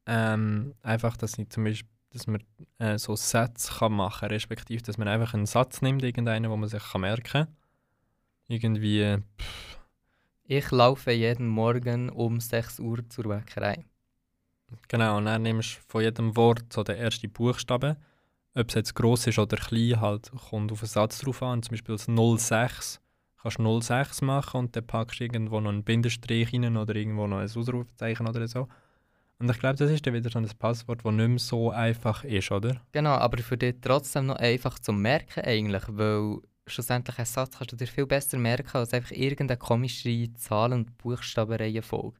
ähm, 0.06 0.74
einfach, 0.82 1.16
dass 1.16 1.38
ich 1.38 1.48
zum 1.50 1.64
Beispiel 1.64 1.90
dass 2.10 2.26
man 2.26 2.42
äh, 2.78 2.98
so 2.98 3.16
Sätze 3.16 3.72
kann 3.72 3.92
machen 3.92 4.20
kann, 4.20 4.30
respektive, 4.30 4.82
dass 4.82 4.98
man 4.98 5.08
einfach 5.08 5.34
einen 5.34 5.46
Satz 5.46 5.82
nimmt, 5.82 6.02
irgendeinen, 6.02 6.50
wo 6.50 6.56
man 6.56 6.68
sich 6.68 6.82
kann 6.82 7.02
merken 7.02 7.24
kann. 7.24 7.56
Irgendwie, 8.48 9.18
pff, 9.38 9.78
Ich 10.44 10.70
laufe 10.70 11.12
jeden 11.12 11.48
Morgen 11.48 12.08
um 12.08 12.40
6 12.40 12.80
Uhr 12.80 13.06
zur 13.08 13.24
Bäckerei. 13.24 13.84
genau, 14.88 15.18
und 15.18 15.26
dann 15.26 15.42
nimmst 15.42 15.76
du 15.76 15.80
von 15.86 16.02
jedem 16.02 16.34
Wort 16.36 16.72
so 16.72 16.82
den 16.82 16.96
ersten 16.96 17.30
Buchstaben. 17.30 17.96
Ob 18.54 18.68
es 18.68 18.74
jetzt 18.74 18.94
gross 18.94 19.26
ist 19.26 19.38
oder 19.38 19.58
klein, 19.58 20.00
halt, 20.00 20.32
kommt 20.48 20.72
auf 20.72 20.80
den 20.80 20.88
Satz 20.88 21.18
drauf 21.18 21.42
an. 21.42 21.62
Zum 21.62 21.72
Beispiel 21.72 21.94
das 21.94 22.06
06 22.06 23.00
kannst 23.42 23.58
du 23.58 23.80
06 23.80 24.22
machen 24.22 24.58
und 24.58 24.76
dann 24.76 24.86
packst 24.86 25.20
du 25.20 25.24
irgendwo 25.24 25.60
noch 25.60 25.70
einen 25.70 25.84
Bindestrich 25.84 26.52
rein 26.52 26.76
oder 26.76 26.94
irgendwo 26.94 27.26
noch 27.26 27.38
ein 27.38 27.44
Ausrufezeichen 27.44 28.26
oder 28.26 28.46
so. 28.48 28.68
Und 29.38 29.50
ich 29.50 29.58
glaube, 29.58 29.76
das 29.76 29.90
ist 29.90 30.04
dann 30.04 30.14
wieder 30.14 30.30
so 30.30 30.38
ein 30.38 30.48
Passwort, 30.58 31.04
das 31.04 31.12
nicht 31.12 31.28
mehr 31.28 31.38
so 31.38 31.70
einfach 31.70 32.24
ist, 32.24 32.50
oder? 32.50 32.80
Genau, 32.90 33.10
aber 33.10 33.38
für 33.38 33.56
dich 33.56 33.76
trotzdem 33.80 34.26
noch 34.26 34.36
einfach 34.36 34.80
zu 34.80 34.92
merken 34.92 35.44
eigentlich, 35.44 35.84
weil 35.88 36.38
schlussendlich 36.66 37.18
einen 37.18 37.26
Satz 37.26 37.56
kannst 37.56 37.72
du 37.72 37.76
dir 37.76 37.86
viel 37.86 38.06
besser 38.06 38.36
merken 38.36 38.76
als 38.76 38.92
einfach 38.92 39.12
irgendeine 39.12 39.58
komische 39.58 40.32
Zahlen- 40.34 40.72
und 40.72 40.98
Buchstabenreihenfolge. 40.98 42.18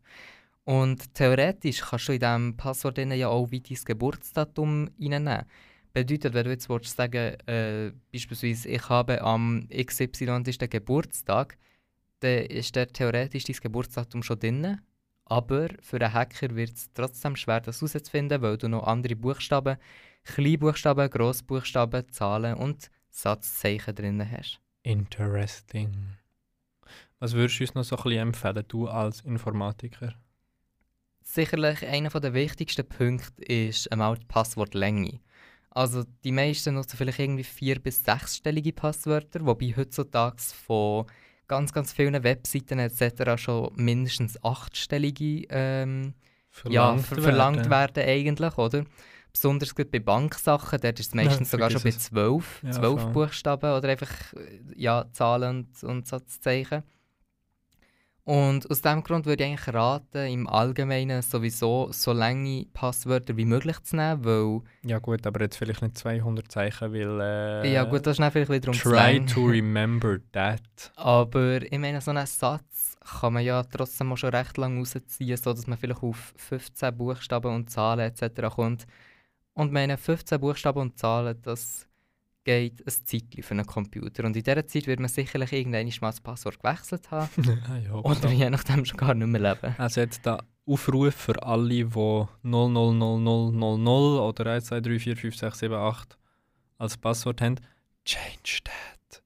Und 0.65 1.15
theoretisch 1.15 1.81
kannst 1.81 2.09
du 2.09 2.13
in 2.13 2.21
diesem 2.21 2.57
Passwort 2.57 2.99
ja 2.99 3.29
auch 3.29 3.51
wie 3.51 3.61
dein 3.61 3.79
Geburtsdatum 3.85 4.91
reinnehmen. 5.01 5.45
Bedeutet, 5.93 6.35
wenn 6.35 6.45
du 6.45 6.51
jetzt 6.51 6.69
willst 6.69 6.97
sagen 6.97 7.35
äh, 7.47 7.93
beispielsweise 8.13 8.69
ich 8.69 8.89
habe 8.89 9.21
am 9.23 9.69
XY 9.69 10.43
Geburtstag, 10.43 11.57
dann 12.21 12.45
ist 12.47 12.77
der 12.77 12.89
theoretisch 12.89 13.45
dein 13.45 13.57
Geburtsdatum 13.57 14.23
schon 14.23 14.39
drin. 14.39 14.81
Aber 15.25 15.69
für 15.81 16.01
einen 16.01 16.13
Hacker 16.13 16.55
wird 16.57 16.75
es 16.75 16.91
trotzdem 16.93 17.37
schwer, 17.37 17.61
das 17.61 17.81
herauszufinden, 17.81 18.41
weil 18.41 18.57
du 18.57 18.69
noch 18.69 18.85
andere 18.85 19.15
Buchstaben, 19.15 19.77
Kleinbuchstaben, 20.25 21.11
Grossbuchstaben, 21.11 22.09
Zahlen 22.11 22.55
und 22.55 22.91
Satzzeichen 23.11 23.95
drin 23.95 24.31
hast. 24.31 24.61
Interesting. 24.83 26.17
Was 27.19 27.35
würdest 27.35 27.59
du 27.59 27.65
uns 27.65 27.75
noch 27.75 27.85
so 27.85 27.97
ein 27.97 28.03
bisschen 28.05 28.21
empfehlen, 28.21 28.65
du 28.69 28.89
als 28.89 29.21
Informatiker? 29.21 30.15
Sicherlich 31.23 31.87
einer 31.87 32.09
der 32.09 32.33
wichtigsten 32.33 32.89
Punkte 32.89 33.43
ist 33.43 33.93
einmal 33.93 34.17
die 34.17 34.25
Passwortlänge. 34.25 35.21
Also 35.79 36.03
die 36.25 36.33
meisten 36.33 36.75
nutzen 36.75 36.97
vielleicht 36.97 37.21
irgendwie 37.21 37.45
vier- 37.45 37.79
bis 37.79 38.05
sechsstellige 38.05 38.73
Passwörter, 38.73 39.47
wobei 39.47 39.73
heutzutage 39.77 40.43
von 40.67 41.07
ganz, 41.47 41.73
ganz 41.73 41.93
vielen 41.93 42.21
Webseiten 42.25 42.81
etc. 42.81 43.41
schon 43.41 43.71
mindestens 43.77 44.43
achtstellige 44.43 45.47
ähm, 45.51 46.15
ja, 46.69 46.97
ver 46.97 47.23
verlangt 47.23 47.71
werden 47.71 48.03
eigentlich, 48.05 48.59
oder? 48.59 48.85
Besonders 49.33 49.73
gut 49.73 49.93
bei 49.93 50.01
Banksachen, 50.01 50.81
dort 50.81 50.99
ist 50.99 51.11
es 51.11 51.15
meistens 51.15 51.53
sogar 51.53 51.71
schon 51.71 51.83
bei 51.85 51.93
zwölf, 51.93 52.61
Ja, 52.65 52.73
zwölf. 52.73 53.07
Buchstaben 53.13 53.71
oder 53.71 53.89
einfach 53.89 54.33
äh, 54.33 54.61
ja, 54.75 55.05
Zahlen 55.13 55.59
und, 55.59 55.85
und 55.85 56.09
Satzzeichen. 56.09 56.83
Und 58.29 58.71
aus 58.71 58.83
diesem 58.83 59.03
Grund 59.05 59.25
würde 59.25 59.43
ich 59.43 59.49
eigentlich 59.49 59.75
raten, 59.75 60.27
im 60.27 60.47
Allgemeinen 60.47 61.23
sowieso 61.23 61.89
so 61.93 62.13
lange 62.13 62.67
Passwörter 62.75 63.35
wie 63.39 63.47
möglich 63.47 63.81
zu 63.85 63.97
nehmen, 63.97 64.23
weil, 64.23 64.61
Ja 64.83 64.99
gut, 64.99 65.27
aber 65.27 65.41
jetzt 65.41 65.57
vielleicht 65.57 65.81
nicht 65.81 65.97
200 65.97 66.53
Zeichen, 66.53 66.93
weil... 66.93 67.21
Äh, 67.65 67.73
ja 67.73 67.85
gut, 67.85 68.07
das 68.07 68.13
ist 68.13 68.21
dann 68.21 68.31
vielleicht 68.31 68.51
wiederum 68.51 68.75
zu 68.75 68.91
Try 68.91 69.17
lang. 69.17 69.27
to 69.29 69.47
remember 69.47 70.19
that. 70.33 70.61
Aber 70.97 71.63
ich 71.63 71.79
meine, 71.79 72.03
so 72.03 72.11
einen 72.11 72.27
Satz 72.27 72.99
kann 73.19 73.33
man 73.33 73.45
ja 73.45 73.63
trotzdem 73.63 74.15
schon 74.15 74.29
recht 74.29 74.59
lang 74.59 74.77
rausziehen, 74.77 75.37
sodass 75.39 75.67
man 75.67 75.79
vielleicht 75.79 76.03
auf 76.03 76.35
15 76.37 76.95
Buchstaben 76.99 77.55
und 77.55 77.71
Zahlen 77.71 78.13
etc. 78.15 78.55
kommt. 78.55 78.87
Und 79.55 79.73
meine 79.73 79.97
15 79.97 80.39
Buchstaben 80.39 80.81
und 80.81 80.99
Zahlen, 80.99 81.41
das 81.41 81.88
geht 82.49 82.81
ein 82.81 82.93
Zeitchen 83.05 83.43
für 83.43 83.51
einen 83.51 83.67
Computer. 83.67 84.25
Und 84.25 84.35
in 84.35 84.43
dieser 84.43 84.67
Zeit 84.67 84.87
wird 84.87 85.01
man 85.01 85.11
sicherlich 85.11 85.53
irgendwann 85.53 85.87
mal 86.01 86.09
das 86.09 86.23
Passwort 86.23 86.59
gewechselt 86.59 87.11
haben 87.11 87.29
ich 87.83 87.91
hoffe 87.91 88.09
oder 88.09 88.15
so. 88.15 88.29
je 88.29 88.49
nachdem 88.49 88.87
schon 88.87 88.97
gar 88.97 89.13
nicht 89.13 89.27
mehr 89.27 89.53
leben. 89.53 89.75
Also 89.77 90.01
jetzt 90.01 90.25
da 90.25 90.43
Aufruf 90.67 91.15
für 91.15 91.43
alle, 91.43 91.69
die 91.69 91.85
000000 91.85 92.31
oder 92.47 94.53
1, 94.53 94.65
2, 94.65 94.81
3, 94.81 94.99
4, 94.99 95.17
5, 95.19 95.37
6, 95.37 95.59
7, 95.59 95.75
8 95.75 96.19
als 96.79 96.97
Passwort 96.97 97.43
haben. 97.43 97.57
Change 98.07 98.61
that. 98.65 99.23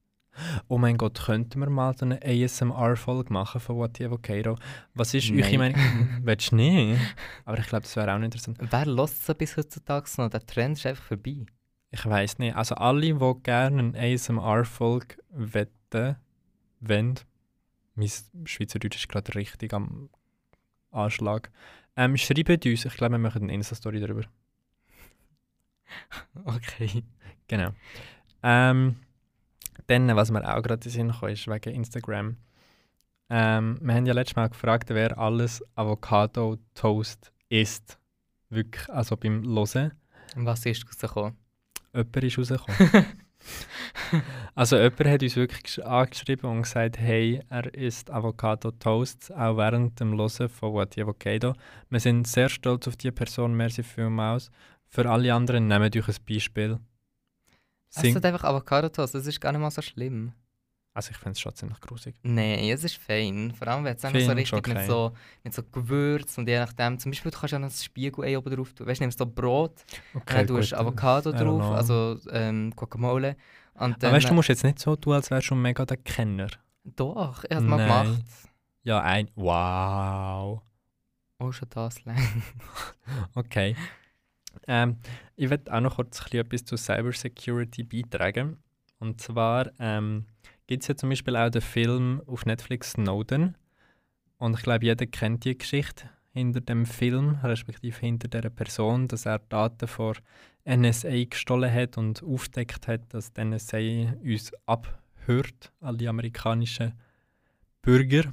Oh 0.67 0.79
mein 0.79 0.97
Gott, 0.97 1.23
könnten 1.25 1.61
wir 1.61 1.71
mal 1.71 1.97
so 1.97 2.05
eine 2.05 2.19
ASMR-Folge 2.25 3.33
machen 3.33 3.61
von 3.61 3.76
What 3.76 3.99
the 3.99 4.07
Avocado? 4.07 4.57
Was 4.95 5.14
ist 5.14 5.31
eure 5.31 5.43
Nein. 5.43 5.59
Meinung? 5.59 6.09
Willst 6.25 6.50
du 6.50 6.57
nicht? 6.57 6.99
Aber 7.45 7.61
ich 7.61 7.69
glaube, 7.69 7.83
das 7.83 7.95
wäre 7.95 8.12
auch 8.12 8.21
interessant. 8.21 8.59
Wer 8.61 8.87
lässt 8.87 9.25
so 9.25 9.33
bis 9.33 9.57
heutzutage 9.57 10.11
noch? 10.17 10.29
Der 10.29 10.45
Trend 10.45 10.79
ist 10.79 10.87
einfach 10.87 11.05
vorbei. 11.05 11.47
Ich 11.93 12.07
weiß 12.07 12.39
nicht. 12.39 12.57
Also 12.57 12.75
alle, 12.77 13.03
die 13.03 13.43
gerne 13.43 13.95
eine 13.95 14.15
ASMR-Folge 14.15 15.17
wetten, 15.31 16.17
wollen, 16.81 17.15
mein 17.95 18.09
Schweizerdeutsch 18.47 18.97
ist 18.97 19.09
gerade 19.09 19.35
richtig 19.35 19.75
am 19.75 20.09
Anschlag, 20.91 21.51
ähm, 21.97 22.17
schreibt 22.17 22.65
uns. 22.65 22.87
Ich 22.87 22.95
glaube, 22.95 23.13
wir 23.13 23.19
machen 23.19 23.43
eine 23.43 23.55
Insta-Story 23.55 24.01
darüber. 24.01 24.23
Okay. 26.47 27.05
Genau. 27.49 27.73
Ähm, 28.43 28.97
dann, 29.87 30.17
was 30.17 30.31
mir 30.31 30.43
auch 30.43 30.63
gerade 30.63 30.83
in 30.85 30.91
Sinn 30.91 31.13
kam, 31.13 31.29
ist 31.29 31.47
wegen 31.47 31.75
Instagram. 31.75 32.37
Ähm, 33.29 33.79
wir 33.83 33.95
haben 33.95 34.07
ja 34.07 34.15
letztes 34.15 34.37
Mal 34.37 34.49
gefragt, 34.49 34.89
wer 34.89 35.19
alles 35.19 35.63
Avocado-Toast 35.75 37.31
isst. 37.51 37.99
Wirklich, 38.49 38.89
also 38.89 39.19
beim. 39.19 39.45
Und 39.45 40.47
was 40.47 40.65
ist 40.65 40.87
rausgekommen? 40.87 41.42
Jemand 41.95 42.17
ist 42.25 42.39
rausgekommen. 42.39 43.07
also 44.55 44.77
jemand 44.77 45.05
hat 45.05 45.23
uns 45.23 45.37
wirklich 45.37 45.61
gesch- 45.63 45.81
angeschrieben 45.83 46.51
und 46.51 46.63
gesagt, 46.63 46.99
hey, 46.99 47.43
er 47.49 47.73
isst 47.75 48.11
Avocado-Toast, 48.11 49.33
auch 49.35 49.57
während 49.57 49.99
dem 50.01 50.17
Hören 50.17 50.49
von 50.49 50.73
What 50.73 50.95
the 50.95 51.03
Avocado. 51.03 51.55
Wir 51.91 52.01
sind 52.01 52.27
sehr 52.27 52.49
stolz 52.49 52.89
auf 52.89 52.97
diese 52.97 53.13
Person, 53.13 53.55
merci 53.55 53.83
vielmals. 53.83 54.51
Für 54.87 55.09
alle 55.11 55.35
anderen 55.35 55.69
nehmt 55.69 55.97
euch 55.97 56.09
ein 56.09 56.17
Beispiel. 56.29 56.79
Es 57.95 58.01
sind 58.01 58.25
einfach 58.25 58.45
Avocado-Toast, 58.45 59.15
das 59.15 59.27
ist 59.27 59.41
gar 59.41 59.53
nicht 59.53 59.61
mal 59.61 59.71
so 59.71 59.83
schlimm. 59.83 60.33
Also 60.95 61.11
ich 61.11 61.17
finde 61.17 61.33
es 61.33 61.41
schon 61.41 61.55
ziemlich 61.55 61.81
grusig. 61.81 62.15
Nein, 62.23 62.59
es 62.71 62.85
ist 62.85 62.99
fein. 62.99 63.53
Vor 63.57 63.67
allem, 63.67 63.85
wenn 63.85 63.97
es 63.97 64.03
so 64.03 64.09
richtig 64.09 64.49
schon 64.49 64.59
mit 64.59 64.77
okay. 64.77 64.87
so, 64.87 65.13
mit 65.43 65.55
so 65.55 65.63
Gewürz 65.63 66.37
und 66.37 66.47
je 66.47 66.59
nachdem, 66.59 66.99
zum 66.99 67.11
Beispiel 67.11 67.31
du 67.31 67.39
kannst 67.39 67.53
ja 67.53 67.59
noch 67.59 67.69
ein 67.69 67.73
Spiegelei 67.73 68.37
oben 68.37 68.55
drauf 68.55 68.75
tun. 68.75 68.87
Weißt 68.87 69.01
du, 69.01 69.05
nimmst 69.05 69.19
so 69.19 69.25
Brot, 69.25 69.85
dann 70.27 70.47
tust 70.47 70.73
du 70.73 70.79
Avocado 70.79 71.33
drauf, 71.33 71.61
know. 71.63 71.73
also 71.73 72.19
ähm, 72.31 72.73
Guacamole. 72.77 73.37
Dann, 73.75 73.95
Aber 73.95 74.13
weißt 74.13 74.27
du, 74.27 74.29
du 74.29 74.35
musst 74.35 74.51
jetzt 74.51 74.65
nicht 74.65 74.79
so 74.79 74.95
tun, 74.97 75.15
als 75.15 75.31
wärst 75.31 75.51
du 75.51 75.55
mega 75.55 75.87
der 75.87 75.97
Kenner. 75.97 76.49
Doch, 76.85 77.45
ich 77.45 77.51
habe 77.51 77.65
es 77.65 77.71
mal 77.71 77.77
gemacht. 77.79 78.25
Ja, 78.83 79.01
ein. 79.01 79.31
Wow. 79.35 80.61
Oh, 81.39 81.53
schon 81.53 81.69
das 81.71 82.05
lang. 82.05 82.17
Okay. 83.35 83.77
Ähm, 84.69 84.99
ich 85.37 85.49
werde 85.51 85.73
auch 85.73 85.81
noch 85.81 85.97
kurz 85.97 86.21
etwas 86.33 86.65
zu 86.65 86.77
Cybersecurity 86.77 87.83
beitragen. 87.85 88.59
Und 88.99 89.21
zwar 89.21 89.73
ähm, 89.81 90.27
gibt 90.66 90.83
es 90.83 90.88
ja 90.88 90.97
zum 90.97 91.11
Beispiel 91.11 91.37
auch 91.37 91.50
den 91.50 91.62
Film 91.62 92.23
auf 92.26 92.47
Netflix 92.47 92.92
Snowden. 92.92 93.57
Und 94.38 94.57
ich 94.57 94.62
glaube, 94.62 94.85
jeder 94.85 95.07
kennt 95.07 95.45
die 95.45 95.57
Geschichte 95.57 96.09
hinter 96.33 96.61
dem 96.61 96.87
Film, 96.87 97.38
respektive 97.42 97.99
hinter 97.99 98.28
der 98.28 98.50
Person, 98.50 99.09
dass 99.09 99.26
er 99.26 99.38
Daten 99.38 99.87
von 99.87 100.14
NSA 100.64 101.25
gestohlen 101.25 101.73
hat 101.73 101.99
und 101.99 102.23
aufdeckt 102.23 102.88
hat, 102.88 103.12
dass 103.12 103.33
die 103.33 103.45
NSA 103.45 103.78
uns 104.23 104.52
abhört, 104.66 105.73
alle 105.81 106.09
amerikanischen 106.09 106.95
Bürger. 107.83 108.33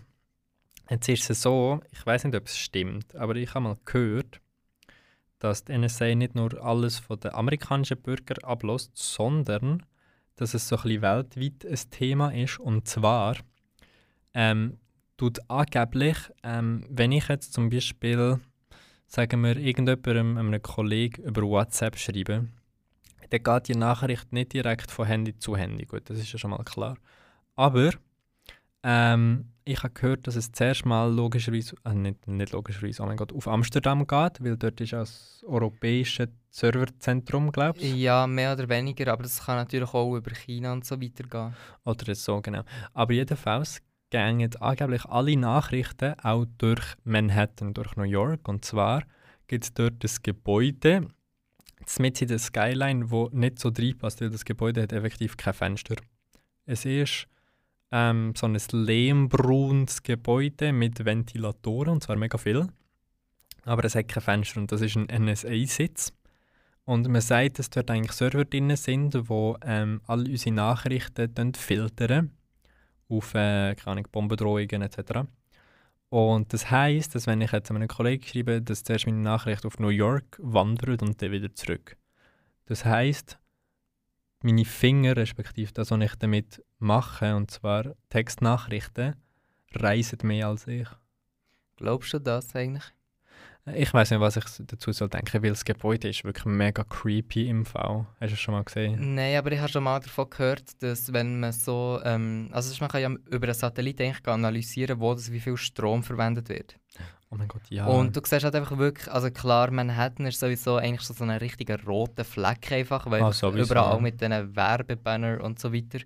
Jetzt 0.90 1.10
ist 1.10 1.30
es 1.30 1.42
so, 1.42 1.82
ich 1.92 2.06
weiß 2.06 2.24
nicht, 2.24 2.36
ob 2.36 2.46
es 2.46 2.58
stimmt, 2.58 3.16
aber 3.16 3.36
ich 3.36 3.54
habe 3.54 3.64
mal 3.64 3.78
gehört, 3.86 4.42
dass 5.40 5.64
die 5.64 5.78
NSA 5.78 6.16
nicht 6.16 6.36
nur 6.36 6.64
alles 6.64 7.00
von 7.00 7.20
den 7.20 7.34
amerikanischen 7.34 8.02
Bürgern 8.02 8.44
ablässt, 8.44 8.92
sondern 8.96 9.84
dass 10.40 10.54
es 10.54 10.68
so 10.68 10.78
ein 10.78 10.84
bisschen 10.84 11.02
weltweit 11.02 11.66
ein 11.66 11.90
Thema 11.92 12.30
ist. 12.34 12.60
Und 12.60 12.88
zwar 12.88 13.36
ähm, 14.34 14.78
tut 15.18 15.40
angeblich, 15.50 16.18
ähm, 16.44 16.86
wenn 16.90 17.12
ich 17.12 17.28
jetzt 17.28 17.54
zum 17.54 17.70
Beispiel, 17.70 18.40
sagen 19.06 19.42
wir, 19.44 19.58
irgendjemandem, 19.58 20.38
einem 20.38 20.62
Kollegen 20.62 21.24
über 21.24 21.42
WhatsApp 21.42 21.98
schreibe, 21.98 22.48
dann 23.30 23.44
geht 23.44 23.68
die 23.68 23.76
Nachricht 23.76 24.32
nicht 24.32 24.54
direkt 24.54 24.90
von 24.92 25.06
Handy 25.06 25.38
zu 25.38 25.58
Handy. 25.58 25.86
Gut, 25.86 26.10
das 26.10 26.18
ist 26.18 26.32
ja 26.32 26.40
schon 26.40 26.52
mal 26.52 26.64
klar. 26.64 26.98
Aber 27.56 27.92
ähm, 28.84 29.50
ich 29.70 29.84
habe 29.84 29.94
gehört, 29.94 30.26
dass 30.26 30.36
es 30.36 30.52
zuerst 30.52 30.86
mal 30.86 31.14
logischerweise, 31.14 31.76
äh, 31.86 31.94
nicht, 31.94 32.28
nicht 32.28 32.52
logischerweise, 32.54 33.04
oh 33.04 33.06
mein 33.06 33.18
Gott, 33.18 33.32
auf 33.32 33.48
Amsterdam 33.48 34.06
geht, 34.08 34.44
weil 34.44 34.58
dort 34.58 34.82
ist 34.82 34.94
das 34.94 35.44
europäische 35.48 36.30
Serverzentrum, 36.50 37.52
glaubst 37.52 37.84
du? 37.84 37.88
Ja, 37.88 38.26
mehr 38.26 38.54
oder 38.54 38.68
weniger, 38.68 39.14
aber 39.14 39.24
das 39.24 39.46
kann 39.46 39.58
natürlich 39.58 39.94
auch 39.94 40.16
über 40.16 40.32
China 40.32 40.74
und 40.74 40.86
so 40.86 41.00
weitergehen. 41.00 41.56
Oder 41.86 42.16
so, 42.16 42.42
genau. 42.42 42.64
Aber 42.94 43.14
jedenfalls 43.14 43.80
gehen 44.10 44.50
angeblich 44.60 45.06
alle 45.06 45.38
Nachrichten 45.38 46.16
auch 46.20 46.46
durch 46.58 46.96
Manhattan, 47.04 47.76
durch 47.76 47.96
New 47.96 48.04
York. 48.04 48.48
Und 48.48 48.66
zwar 48.66 49.04
gibt 49.48 49.66
es 49.66 49.74
dort 49.74 50.04
das 50.04 50.24
Gebäude, 50.24 51.08
mit 52.00 52.22
in 52.22 52.28
der 52.28 52.40
Skyline, 52.40 53.12
wo 53.12 53.30
nicht 53.32 53.60
so 53.60 53.70
reinpasst, 53.70 54.22
weil 54.22 54.32
das 54.32 54.46
Gebäude 54.46 54.82
hat 54.82 54.94
effektiv 54.94 55.38
kein 55.38 55.54
Fenster. 55.54 55.96
Es 56.66 56.86
ist 56.86 57.28
ähm, 57.92 58.34
so 58.36 58.48
ein 58.48 58.58
lehmbraunes 58.72 60.04
Gebäude 60.04 60.72
mit 60.72 61.04
Ventilatoren, 61.04 61.94
und 61.94 62.04
zwar 62.04 62.16
mega 62.16 62.38
viel. 62.38 62.68
Aber 63.66 63.84
es 63.84 63.96
hat 63.96 64.08
kein 64.08 64.24
Fenster 64.24 64.60
und 64.60 64.72
das 64.72 64.82
ist 64.82 64.96
ein 64.96 65.08
NSA-Sitz. 65.08 66.14
Und 66.86 67.08
man 67.08 67.22
sagt, 67.22 67.60
dass 67.60 67.70
dort 67.70 67.92
eigentlich 67.92 68.14
Server 68.14 68.46
drin 68.46 68.76
sind, 68.76 69.30
wo 69.30 69.58
ähm, 69.64 70.02
all 70.08 70.28
unsere 70.28 70.56
Nachrichten 70.56 71.54
filtern 71.54 72.32
auf 73.10 73.34
äh, 73.36 73.76
keine 73.76 74.04
Bombendrohungen 74.04 74.82
etc. 74.82 75.28
Und 76.10 76.52
das 76.54 76.72
heisst, 76.72 77.14
dass 77.14 77.28
wenn 77.28 77.42
ich 77.42 77.52
jetzt 77.52 77.70
einem 77.70 77.88
Kollegen 77.88 78.24
schreibe, 78.24 78.62
dass 78.62 78.84
zuerst 78.84 79.06
meine 79.06 79.20
Nachricht 79.20 79.66
auf 79.66 79.78
New 79.80 79.90
York 79.90 80.40
wandert 80.42 81.04
und 81.04 81.22
dann 81.22 81.32
wieder 81.32 81.54
zurück. 81.54 81.98
Das 82.66 82.86
heisst, 82.86 83.38
meine 84.42 84.66
Finger, 84.66 85.16
respektive 85.16 85.72
das, 85.72 85.92
was 85.92 86.02
ich 86.02 86.16
damit 86.16 86.64
mache, 86.80 87.36
und 87.36 87.52
zwar 87.52 87.96
Textnachrichten, 88.10 89.16
reisen 89.74 90.20
mehr 90.24 90.48
als 90.48 90.68
ich. 90.68 90.88
Glaubst 91.78 92.14
du 92.14 92.20
das 92.20 92.56
eigentlich? 92.56 92.84
Ich 93.76 93.94
weiß 93.94 94.12
nicht, 94.12 94.20
was 94.20 94.38
ich 94.38 94.46
dazu 94.66 94.92
soll 94.92 95.10
denken, 95.10 95.44
weil 95.44 95.52
das 95.52 95.64
Gebäude 95.64 96.10
ist 96.10 96.24
wirklich 96.24 96.46
mega 96.46 96.84
creepy 96.84 97.50
im 97.50 97.66
Fall. 97.66 98.08
Hast 98.20 98.32
du 98.32 98.34
es 98.34 98.40
schon 98.40 98.54
mal 98.56 98.64
gesehen? 98.64 99.14
Nein, 99.14 99.38
aber 99.38 99.52
ich 99.52 99.60
habe 99.60 99.70
schon 99.70 99.84
mal 99.84 100.00
davon 100.00 100.30
gehört, 100.30 100.82
dass 100.82 101.14
wenn 101.14 101.40
man 101.40 101.52
so, 101.52 102.00
ähm, 102.04 102.50
also 102.52 102.76
man 102.80 102.90
kann 102.90 103.02
ja 103.02 103.10
über 103.30 103.46
einen 103.48 103.54
Satellit 103.54 104.02
eigentlich 104.02 104.26
analysieren, 104.28 105.00
wo 105.00 105.14
das, 105.14 105.32
wie 105.32 105.40
viel 105.40 105.58
Strom 105.58 106.02
verwendet 106.02 106.50
wird. 106.50 106.78
Oh 107.30 107.36
mein 107.36 107.48
Gott, 107.48 107.62
ja. 107.70 107.86
Und 107.86 108.16
du 108.16 108.22
siehst 108.26 108.44
halt 108.44 108.56
einfach 108.56 108.76
wirklich, 108.78 109.12
also 109.12 109.30
klar, 109.30 109.70
Manhattan 109.70 110.26
ist 110.26 110.40
sowieso 110.40 110.78
eigentlich 110.78 111.02
so 111.02 111.24
ein 111.24 111.30
richtiger 111.30 111.80
roter 111.84 112.24
Fleck 112.26 112.72
einfach, 112.72 113.06
weil 113.12 113.22
Ah, 113.22 113.34
überall 113.54 114.02
mit 114.02 114.20
diesen 114.20 114.56
Werbebanner 114.56 115.44
und 115.44 115.60
so 115.60 115.72
weiter 115.72 116.00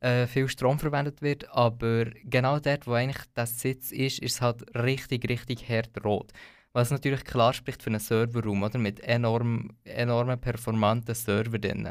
äh, 0.00 0.26
viel 0.26 0.48
Strom 0.48 0.78
verwendet 0.78 1.22
wird, 1.22 1.48
aber 1.50 2.06
genau 2.24 2.58
dort, 2.58 2.86
wo 2.86 2.92
eigentlich 2.92 3.24
der 3.34 3.46
Sitz 3.46 3.92
ist, 3.92 4.18
ist 4.18 4.36
es 4.36 4.40
halt 4.40 4.62
richtig, 4.76 5.28
richtig 5.28 5.68
hart 5.68 6.04
rot. 6.04 6.32
Was 6.72 6.90
natürlich 6.90 7.24
klar 7.24 7.54
spricht 7.54 7.82
für 7.82 7.88
einen 7.88 8.00
Serverraum, 8.00 8.62
oder? 8.62 8.78
Mit 8.78 9.00
enorm, 9.00 9.70
enormen 9.84 10.38
performanten 10.38 11.14
Server 11.14 11.58
drin. 11.58 11.90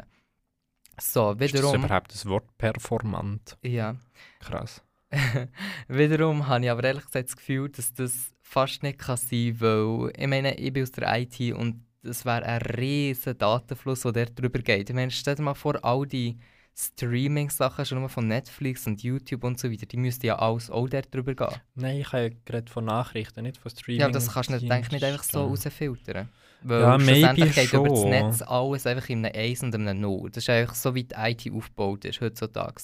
So, 1.00 1.32
ist 1.32 1.40
das 1.40 1.52
wiederum... 1.52 1.84
überhaupt 1.84 2.12
das 2.12 2.24
Wort 2.26 2.56
performant? 2.56 3.58
Ja. 3.62 3.96
Krass. 4.40 4.82
Wiederum 5.88 6.46
habe 6.46 6.64
ich 6.64 6.70
aber 6.70 6.84
ehrlich 6.84 7.04
gesagt 7.04 7.28
das 7.28 7.36
Gefühl, 7.36 7.68
dass 7.68 7.92
das 7.92 8.32
fast 8.40 8.82
nicht 8.82 8.98
kann 8.98 9.16
sein 9.16 9.60
weil 9.60 10.12
ich 10.16 10.26
meine, 10.26 10.56
ich 10.56 10.72
bin 10.72 10.82
aus 10.82 10.92
der 10.92 11.20
IT 11.20 11.40
und 11.52 11.84
es 12.02 12.24
wäre 12.24 12.44
ein 12.44 12.62
riesiger 12.62 13.34
Datenfluss, 13.34 14.02
der 14.02 14.12
dort 14.12 14.38
drüber 14.38 14.60
geht. 14.60 14.88
Ich 14.88 14.96
meine, 14.96 15.10
stell 15.10 15.34
dir 15.34 15.42
mal 15.42 15.54
vor, 15.54 15.84
all 15.84 16.06
die 16.06 16.38
Streaming-Sachen, 16.78 17.86
schon 17.86 18.00
nur 18.00 18.08
von 18.10 18.28
Netflix 18.28 18.86
und 18.86 19.02
YouTube 19.02 19.44
und 19.44 19.58
so 19.58 19.70
weiter, 19.70 19.86
die 19.86 19.96
müssten 19.96 20.26
ja 20.26 20.38
alles 20.38 20.70
auch 20.70 20.88
dort 20.88 21.14
drüber 21.14 21.34
gehen. 21.34 21.60
Nein, 21.74 22.00
ich 22.00 22.12
habe 22.12 22.24
ja 22.24 22.30
gerade 22.44 22.70
von 22.70 22.84
Nachrichten, 22.84 23.42
nicht 23.44 23.56
von 23.56 23.70
Streaming. 23.70 24.00
Ja, 24.00 24.06
aber 24.06 24.12
das 24.12 24.32
kannst 24.32 24.50
du 24.50 24.54
nicht, 24.54 24.70
denke 24.70 24.86
ich, 24.86 24.92
nicht 24.92 25.04
einfach 25.04 25.22
so 25.24 25.44
rausfiltern. 25.46 26.28
Weil 26.62 26.80
Ja, 26.80 27.00
schlussendlich 27.00 27.54
geht 27.54 27.72
über 27.72 27.88
das 27.88 28.00
schon. 28.00 28.10
Netz 28.10 28.42
alles 28.42 28.86
einfach 28.86 29.08
in 29.08 29.24
einem 29.24 29.34
1 29.34 29.62
und 29.62 29.74
einem 29.74 30.00
0. 30.00 30.30
Das 30.30 30.44
ist 30.44 30.50
einfach 30.50 30.74
so, 30.74 30.94
wie 30.94 31.04
die 31.04 31.14
IT 31.16 31.50
aufgebaut 31.52 32.04
ist 32.04 32.20
heutzutage. 32.20 32.74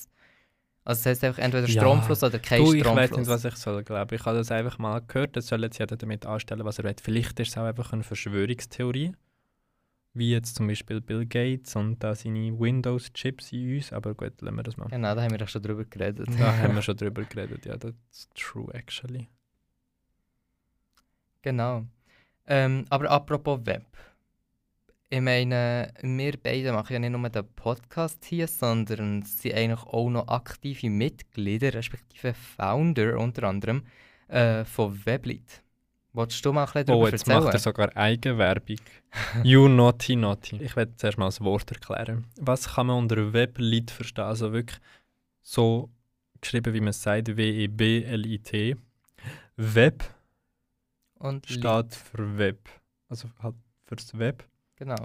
Also 0.84 0.98
das 0.98 1.06
heisst 1.06 1.24
einfach 1.24 1.42
entweder 1.42 1.68
Ja. 1.68 1.80
Stromfluss 1.82 2.22
oder 2.22 2.38
kein 2.38 2.64
Du, 2.64 2.72
ich 2.72 2.80
Stromfluss. 2.80 3.10
weiß 3.10 3.18
nicht, 3.18 3.28
was 3.28 3.44
ich 3.44 3.54
soll, 3.56 3.84
glaube 3.84 4.14
Ich 4.16 4.24
habe 4.24 4.38
das 4.38 4.50
einfach 4.50 4.78
mal 4.78 5.00
gehört. 5.06 5.36
Das 5.36 5.46
soll 5.46 5.62
jetzt 5.62 5.78
jeder 5.78 5.96
damit 5.96 6.26
anstellen, 6.26 6.64
was 6.64 6.78
er 6.78 6.84
will. 6.84 6.94
Vielleicht 7.00 7.38
ist 7.40 7.50
es 7.50 7.56
auch 7.58 7.64
einfach 7.64 7.92
eine 7.92 8.02
Verschwörungstheorie. 8.02 9.12
Wie 10.14 10.30
jetzt 10.30 10.56
zum 10.56 10.66
Beispiel 10.66 11.00
Bill 11.00 11.24
Gates 11.24 11.74
und 11.74 11.98
da 12.04 12.14
seine 12.14 12.58
Windows-Chips 12.58 13.52
in 13.52 13.76
uns. 13.76 13.92
Aber 13.92 14.14
gut, 14.14 14.40
lassen 14.42 14.56
wir 14.56 14.62
das 14.62 14.76
mal. 14.76 14.88
Genau, 14.88 15.14
da 15.14 15.22
haben 15.22 15.30
wir 15.30 15.38
doch 15.38 15.48
schon 15.48 15.62
drüber 15.62 15.84
geredet. 15.84 16.28
Da 16.38 16.58
haben 16.58 16.74
wir 16.74 16.82
schon 16.82 16.96
drüber 16.96 17.22
geredet. 17.24 17.64
Ja, 17.64 17.78
that's 17.78 18.28
true, 18.34 18.72
actually. 18.74 19.28
Genau. 21.40 21.86
Ähm, 22.46 22.84
aber 22.90 23.10
apropos 23.10 23.60
Web. 23.64 23.86
Ich 25.08 25.20
meine, 25.20 25.92
wir 26.00 26.38
beide 26.42 26.72
machen 26.72 26.94
ja 26.94 26.98
nicht 26.98 27.10
nur 27.10 27.28
den 27.28 27.46
Podcast 27.54 28.24
hier, 28.24 28.48
sondern 28.48 29.22
sind 29.22 29.54
eigentlich 29.54 29.82
auch 29.82 30.08
noch 30.08 30.28
aktive 30.28 30.88
Mitglieder, 30.88 31.74
respektive 31.74 32.32
Founder 32.32 33.18
unter 33.18 33.44
anderem, 33.44 33.82
äh, 34.28 34.64
von 34.64 35.04
Weblit. 35.04 35.62
Wolltest 36.14 36.44
du 36.44 36.52
mal 36.52 36.62
ein 36.62 36.66
bisschen 36.66 36.86
darüber 36.86 37.04
Oh, 37.04 37.06
jetzt 37.08 37.22
erzählen? 37.22 37.44
macht 37.44 37.54
er 37.54 37.60
sogar 37.60 37.96
Eigenwerbung. 37.96 38.76
you 39.44 39.68
naughty 39.68 40.14
naughty. 40.16 40.56
Ich 40.62 40.76
werde 40.76 40.94
zuerst 40.96 41.16
mal 41.18 41.26
das 41.26 41.40
Wort 41.40 41.70
erklären. 41.70 42.26
Was 42.38 42.74
kann 42.74 42.88
man 42.88 42.98
unter 42.98 43.32
Weblit 43.32 43.90
verstehen? 43.90 44.24
Also 44.24 44.52
wirklich 44.52 44.78
so 45.40 45.88
geschrieben, 46.40 46.74
wie 46.74 46.80
man 46.80 46.88
es 46.90 47.02
sagt, 47.02 47.34
W-E-B-L-I-T. 47.36 48.76
Web 49.56 50.04
Und 51.14 51.46
steht 51.46 51.94
für 51.94 52.36
Web. 52.38 52.68
Also 53.08 53.28
halt 53.42 53.54
fürs 53.86 54.18
Web. 54.18 54.44
Genau. 54.76 55.02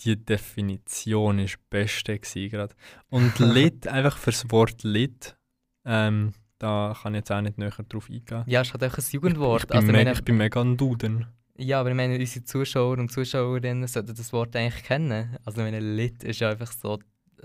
Die 0.00 0.16
Definition 0.16 1.38
ist 1.38 1.54
das 1.54 1.62
Beste 1.70 2.18
gerade. 2.18 2.74
Und 3.10 3.38
Lit, 3.38 3.88
einfach 3.88 4.16
fürs 4.16 4.50
Wort 4.50 4.82
Lit, 4.84 5.36
ähm, 5.84 6.32
da 6.58 6.94
kann 7.02 7.14
ich 7.14 7.18
jetzt 7.18 7.32
auch 7.32 7.40
nicht 7.40 7.58
näher 7.58 7.70
drauf 7.88 8.08
eingehen. 8.10 8.44
Ja, 8.46 8.60
es 8.62 8.68
ist 8.68 8.72
halt 8.74 8.82
einfach 8.82 8.98
ein 8.98 9.04
Jugendwort. 9.10 9.62
Ich 9.62 9.68
bin, 9.68 9.76
also, 9.78 9.92
meine, 9.92 10.12
ich 10.12 10.24
bin 10.24 10.36
mega 10.36 10.60
ein 10.60 10.76
Duden. 10.76 11.26
ja, 11.56 11.80
aber 11.80 11.90
ich 11.90 11.96
meine, 11.96 12.18
unsere 12.18 12.44
Zuschauer 12.44 12.98
und 12.98 13.10
Zuschauerinnen 13.12 13.86
sollten 13.86 14.14
das 14.14 14.32
Wort 14.32 14.54
eigentlich 14.56 14.82
kennen. 14.84 15.36
Also 15.44 15.60
ich 15.60 15.64
meine, 15.64 15.80
Lit 15.80 16.24
ist 16.24 16.40
ja 16.40 16.50
einfach 16.50 16.72
so, 16.72 16.98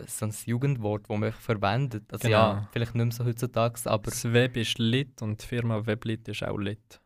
so 0.07 0.25
ein 0.25 0.33
Jugendwort, 0.45 1.03
das 1.09 1.17
man 1.17 1.31
verwendet. 1.31 2.03
Also 2.11 2.27
ja, 2.27 2.53
Genau. 2.53 2.67
vielleicht 2.71 2.95
nicht 2.95 3.05
mehr 3.05 3.11
so 3.13 3.25
heutzutage, 3.25 3.79
aber 3.85 4.03
Das 4.09 4.23
Web 4.33 4.57
ist 4.57 4.77
Lit 4.79 5.21
und 5.21 5.41
die 5.41 5.45
Firma 5.45 5.85
Weblit 5.85 6.27
ist 6.27 6.43
auch 6.43 6.57
Lit. 6.57 6.99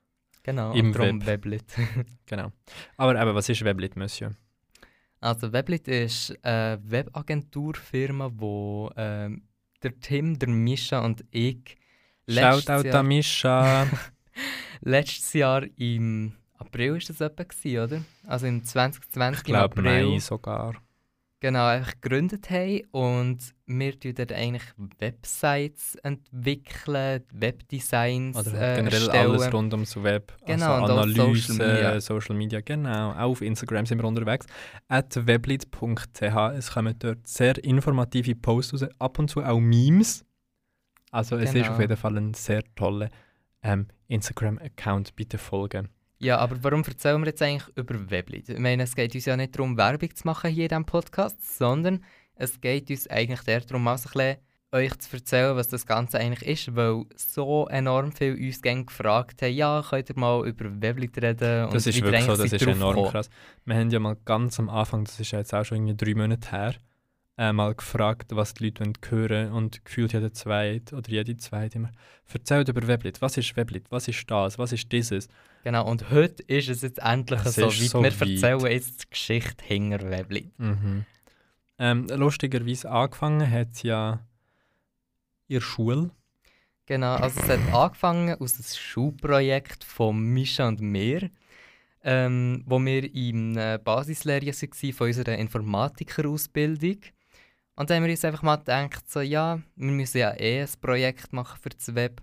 genau, 0.43 0.73
Im 0.73 0.93
darum 0.93 1.19
Web. 1.21 1.27
Weblit. 1.45 1.65
Genau. 2.25 2.51
Aber 2.97 3.21
eben, 3.21 3.35
was 3.35 3.49
ist 3.49 3.63
Weblit, 3.65 3.95
Monsieur? 3.97 4.31
Also 5.19 5.51
Weblit 5.51 5.87
ist 5.87 6.37
eine 6.45 6.79
Webagenturfirma, 6.83 8.29
die 8.29 8.89
ähm, 8.97 9.41
der 9.83 9.99
Tim, 9.99 10.37
der 10.39 10.49
Mischa 10.49 11.03
und 11.03 11.23
ich 11.31 11.77
Shoutout 12.29 12.71
an 12.71 12.85
Jahr, 12.85 13.03
Mischa. 13.03 13.87
letztes 14.81 15.33
Jahr 15.33 15.63
im 15.77 16.33
April 16.57 16.97
ist 16.97 17.09
das 17.09 17.21
etwa 17.21 17.43
gewesen, 17.43 17.79
oder? 17.83 18.03
Also 18.25 18.47
im 18.47 18.63
2020 18.63 19.39
ich 19.39 19.43
glaube, 19.45 19.79
im 19.79 19.85
April. 19.87 20.09
Mai 20.11 20.19
sogar. 20.19 20.75
Genau, 21.39 21.67
einfach 21.67 21.93
gegründet 22.01 22.49
haben 22.49 22.81
und 22.89 23.37
wir 23.67 23.99
tun 23.99 24.13
dort 24.15 24.33
eigentlich 24.33 24.63
Websites 24.97 25.93
entwickeln, 26.01 27.23
Webdesigns 27.31 28.35
Oder 28.35 28.53
äh, 28.53 28.75
generell 28.77 29.03
erstellen. 29.03 29.31
alles 29.31 29.53
rund 29.53 29.71
ums 29.73 30.01
Web. 30.01 30.35
Genau, 30.47 30.81
also 30.81 30.93
Analyse, 30.93 31.53
Social 31.53 31.67
Media. 31.67 32.01
Social 32.01 32.35
Media, 32.35 32.61
genau. 32.61 33.11
Auch 33.11 33.29
auf 33.29 33.41
Instagram 33.43 33.85
sind 33.85 33.99
wir 34.01 34.07
unterwegs. 34.07 34.47
At 34.87 35.27
weblit.ch. 35.27 36.21
Es 36.57 36.71
kommen 36.71 36.95
dort 36.97 37.27
sehr 37.27 37.63
informative 37.63 38.33
Posts 38.33 38.73
raus, 38.73 38.89
ab 38.97 39.19
und 39.19 39.29
zu 39.29 39.43
auch 39.43 39.59
Memes. 39.59 40.25
Also 41.11 41.35
es 41.37 41.49
ist 41.49 41.53
Genau. 41.53 41.73
auf 41.73 41.79
jeden 41.79 41.97
Fall 41.97 42.17
ein 42.17 42.33
sehr 42.33 42.63
toller 42.75 43.09
ähm, 43.63 43.87
Instagram-Account. 44.07 45.15
Bitte 45.15 45.37
folgen. 45.37 45.89
Ja, 46.19 46.37
aber 46.39 46.63
warum 46.63 46.83
erzählen 46.83 47.19
wir 47.21 47.27
jetzt 47.27 47.41
eigentlich 47.41 47.67
über 47.77 48.09
Weblit? 48.09 48.49
Ich 48.49 48.59
meine, 48.59 48.83
es 48.83 48.95
geht 48.95 49.13
uns 49.15 49.25
ja 49.25 49.37
nicht 49.37 49.55
darum, 49.57 49.77
Werbung 49.77 50.13
zu 50.15 50.25
machen 50.25 50.49
hier 50.51 50.63
in 50.65 50.69
diesem 50.69 50.85
Podcast, 50.85 51.57
sondern 51.57 52.03
es 52.35 52.59
geht 52.59 52.89
uns 52.89 53.07
eigentlich 53.07 53.47
eher 53.47 53.61
darum, 53.61 53.87
auch 53.87 53.97
so 53.97 54.09
ein 54.09 54.13
bisschen 54.13 54.37
euch 54.73 54.97
zu 54.99 55.15
erzählen, 55.15 55.55
was 55.55 55.67
das 55.69 55.85
Ganze 55.85 56.19
eigentlich 56.19 56.67
ist, 56.67 56.75
weil 56.75 57.05
so 57.15 57.67
enorm 57.69 58.11
viele 58.11 58.35
uns 58.35 58.61
gefragt 58.61 59.41
haben, 59.41 59.53
ja, 59.53 59.81
könnt 59.87 60.09
ihr 60.09 60.19
mal 60.19 60.45
über 60.47 60.65
Weblit 60.81 61.17
reden 61.21 61.65
und 61.65 61.73
Das 61.73 61.87
ist 61.87 62.01
wirklich 62.01 62.23
so, 62.23 62.35
das 62.35 62.51
ist 62.51 62.61
enorm 62.63 62.79
draufgekommen. 62.79 63.11
krass. 63.11 63.29
Wir 63.65 63.75
haben 63.75 63.89
ja 63.91 63.99
mal 63.99 64.17
ganz 64.25 64.59
am 64.59 64.69
Anfang, 64.69 65.05
das 65.05 65.19
ist 65.19 65.31
ja 65.31 65.39
jetzt 65.39 65.53
auch 65.53 65.63
schon 65.63 65.77
irgendwie 65.87 65.95
drei 65.95 66.15
Monate 66.15 66.51
her, 66.51 66.73
äh, 67.37 67.53
mal 67.53 67.75
gefragt, 67.75 68.35
was 68.35 68.55
die 68.55 68.65
Leute 68.65 68.83
wollen 68.85 68.93
hören 69.09 69.51
und 69.51 69.85
gefühlt 69.85 70.13
jeder 70.13 70.33
zweite 70.33 70.95
oder 70.95 71.09
jede 71.09 71.37
zweite 71.37 71.77
immer 71.77 71.91
erzählt 72.33 72.69
über 72.69 72.87
Weblit. 72.87 73.21
Was 73.21 73.37
ist 73.37 73.55
Weblit? 73.55 73.85
Was 73.91 74.07
ist 74.07 74.29
das? 74.29 74.57
Was 74.57 74.71
ist 74.71 74.91
dieses? 74.91 75.27
Genau, 75.63 75.87
und 75.87 76.09
heute 76.09 76.43
ist 76.43 76.69
es 76.69 76.81
jetzt 76.81 76.99
endlich 76.99 77.39
Es 77.45 77.55
so 77.55 77.67
weit. 77.67 77.73
so 77.73 78.03
wir 78.03 78.11
weit. 78.11 78.29
erzählen 78.29 78.71
jetzt 78.71 79.03
die 79.03 79.09
Geschichte 79.11 79.63
hinter 79.63 80.09
Weblit. 80.09 80.57
Mhm. 80.59 81.05
Ähm, 81.79 82.07
lustigerweise 82.07 82.89
angefangen 82.89 83.49
hat 83.49 83.69
es 83.73 83.83
ja 83.83 84.19
in 85.47 85.55
der 85.55 85.61
Schule. 85.61 86.09
Genau, 86.87 87.15
also 87.15 87.39
es 87.41 87.49
hat 87.49 87.59
angefangen 87.73 88.35
aus 88.41 88.55
einem 88.55 88.63
Schulprojekt 88.63 89.83
von 89.83 90.19
Mischa 90.19 90.67
und 90.67 90.81
mir, 90.81 91.29
ähm, 92.03 92.63
wo 92.65 92.79
wir 92.79 93.13
in 93.13 93.57
einer 93.57 93.77
Basislehre 93.77 94.47
waren 94.47 94.93
von 94.93 95.07
unserer 95.07 95.37
Informatikerausbildung. 95.37 96.97
Und 97.77 97.89
dann 97.89 97.97
haben 97.97 98.03
wir 98.05 98.11
uns 98.11 98.25
einfach 98.25 98.41
mal 98.41 98.57
gedacht, 98.57 99.09
so, 99.09 99.21
ja, 99.21 99.59
wir 99.75 99.91
müssen 99.91 100.17
ja 100.17 100.33
eh 100.33 100.61
ein 100.61 100.69
Projekt 100.81 101.31
machen 101.31 101.59
für 101.61 101.69
das 101.69 101.93
Web. 101.93 102.21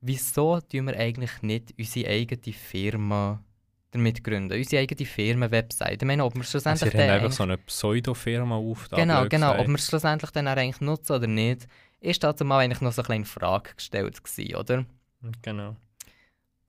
Wieso 0.00 0.60
tun 0.60 0.86
wir 0.86 0.96
eigentlich 0.96 1.42
nicht 1.42 1.74
unsere 1.78 2.10
eigene 2.10 2.54
Firma 2.54 3.42
damit 3.90 4.24
gründen? 4.24 4.56
Unsere 4.56 4.82
eigene 4.82 5.06
Firmenwebsite. 5.06 5.98
Ich 6.00 6.02
meine, 6.02 6.24
ob 6.24 6.34
wir 6.34 6.40
es 6.40 6.54
Also 6.54 6.58
schlussendlich 6.58 6.92
sie 6.92 6.98
haben 6.98 7.10
einfach 7.10 7.32
so 7.32 7.42
eine 7.42 7.58
Pseudo-Firma 7.58 8.56
aufgetan. 8.56 9.00
Genau, 9.00 9.28
genau. 9.28 9.50
gesagt. 9.52 9.60
Ob 9.60 9.68
wir 9.68 9.74
es 9.74 9.86
schlussendlich 9.86 10.30
dann 10.30 10.48
auch 10.48 10.56
eigentlich 10.56 10.80
nutzen 10.80 11.12
oder 11.12 11.26
nicht, 11.26 11.68
ist 12.00 12.24
dazu 12.24 12.44
mal 12.44 12.60
eigentlich 12.60 12.80
noch 12.80 12.92
so 12.92 13.02
eine 13.02 13.06
kleine 13.06 13.24
Frage 13.26 13.74
gestellt 13.74 14.24
gewesen, 14.24 14.56
oder? 14.56 14.86
Genau. 15.42 15.76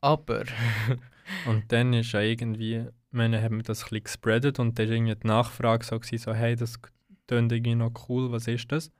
Aber, 0.01 0.43
Und 1.45 1.71
dann 1.71 1.93
ist 1.93 2.11
ja 2.11 2.21
irgendwie, 2.21 2.85
wir 3.11 3.41
haben 3.41 3.63
das 3.63 3.83
ein 3.83 3.89
bisschen 3.89 4.03
gespreadet 4.03 4.59
und 4.59 4.77
dann 4.77 4.87
war 4.87 4.95
irgendwie 4.95 5.15
die 5.15 5.27
Nachfrage 5.27 5.85
so, 5.85 5.99
gewesen, 5.99 6.17
so 6.17 6.33
hey, 6.33 6.55
das 6.55 6.79
klingt 7.27 7.51
irgendwie 7.51 7.75
noch 7.75 7.91
cool, 8.09 8.31
was 8.31 8.47
ist 8.47 8.71
das? 8.71 8.91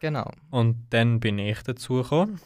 genau. 0.00 0.30
Und 0.50 0.86
dann 0.90 1.20
bin 1.20 1.38
ich 1.38 1.62
dazu 1.62 2.02
gekommen. 2.02 2.40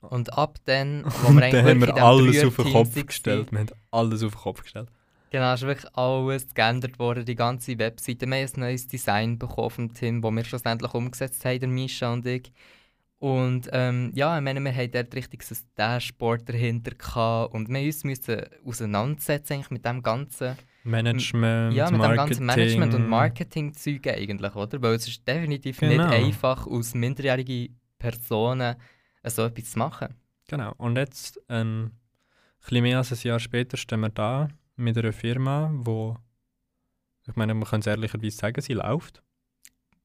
Und 0.00 0.36
ab 0.36 0.58
dann, 0.64 1.04
wo 1.22 1.32
wir 1.32 1.42
eigentlich 1.42 1.64
haben 1.64 1.80
wir 1.80 2.02
alles 2.02 2.44
auf 2.44 2.56
den 2.56 2.72
Kopf 2.72 3.06
gestellt. 3.06 3.52
Wir 3.52 3.60
haben 3.60 3.70
alles 3.90 4.22
auf 4.22 4.32
den 4.32 4.40
Kopf 4.40 4.62
gestellt. 4.62 4.88
Genau, 5.30 5.52
es 5.52 5.62
ist 5.62 5.66
wirklich 5.66 5.96
alles 5.96 6.54
geändert 6.54 6.98
worden, 6.98 7.24
die 7.24 7.34
ganze 7.34 7.76
Webseite. 7.78 8.26
Wir 8.26 8.36
haben 8.36 8.52
ein 8.54 8.60
neues 8.60 8.86
Design 8.86 9.38
bekommen 9.38 9.70
vom 9.70 9.94
Team, 9.94 10.22
das 10.22 10.32
wir 10.32 10.44
schlussendlich 10.44 10.94
umgesetzt 10.94 11.44
haben, 11.44 11.58
der 11.58 11.68
Mischa 11.68 12.12
und 12.12 12.24
ich. 12.24 12.52
Und 13.18 13.68
ähm, 13.72 14.12
ja, 14.14 14.36
ich 14.36 14.44
meine, 14.44 14.60
wir 14.60 14.74
haben 14.74 14.92
dort 14.92 15.14
richtig 15.14 15.42
so 15.42 15.54
ein 15.54 15.60
Dashboard 15.76 16.48
dahinter 16.48 16.92
gehabt 16.92 17.54
und 17.54 17.68
wir 17.68 17.80
uns 17.80 18.04
müssen 18.04 18.42
auseinandersetzen 18.64 19.54
eigentlich 19.54 19.70
mit 19.70 19.84
dem 19.84 20.02
ganzen, 20.02 20.56
Management, 20.84 21.74
ja, 21.74 21.84
mit 21.90 21.94
dem 21.94 21.98
Marketing. 21.98 22.16
ganzen 22.26 22.46
Management- 22.46 22.94
und 22.94 23.08
Marketing-Zeug 23.08 24.06
eigentlich, 24.08 24.54
oder? 24.54 24.80
Weil 24.82 24.94
es 24.94 25.08
ist 25.08 25.26
definitiv 25.26 25.78
Genau. 25.80 26.08
nicht 26.08 26.14
einfach, 26.14 26.66
aus 26.66 26.94
minderjährigen 26.94 27.78
Personen 27.98 28.76
so 29.24 29.44
etwas 29.44 29.70
zu 29.72 29.78
machen. 29.78 30.14
Genau. 30.48 30.74
Und 30.76 30.96
jetzt, 30.96 31.40
ähm, 31.48 31.84
ein 31.84 31.90
bisschen 32.60 32.82
mehr 32.82 32.98
als 32.98 33.12
ein 33.12 33.18
Jahr 33.28 33.40
später, 33.40 33.76
stehen 33.76 34.00
wir 34.00 34.10
da 34.10 34.48
mit 34.76 34.96
einer 34.98 35.12
Firma, 35.12 35.70
wo, 35.74 36.16
ich 37.26 37.34
meine, 37.36 37.54
man 37.54 37.64
kann 37.68 37.80
es 37.80 37.86
ehrlicherweise 37.86 38.36
sagen, 38.36 38.60
sie 38.60 38.74
läuft. 38.74 39.22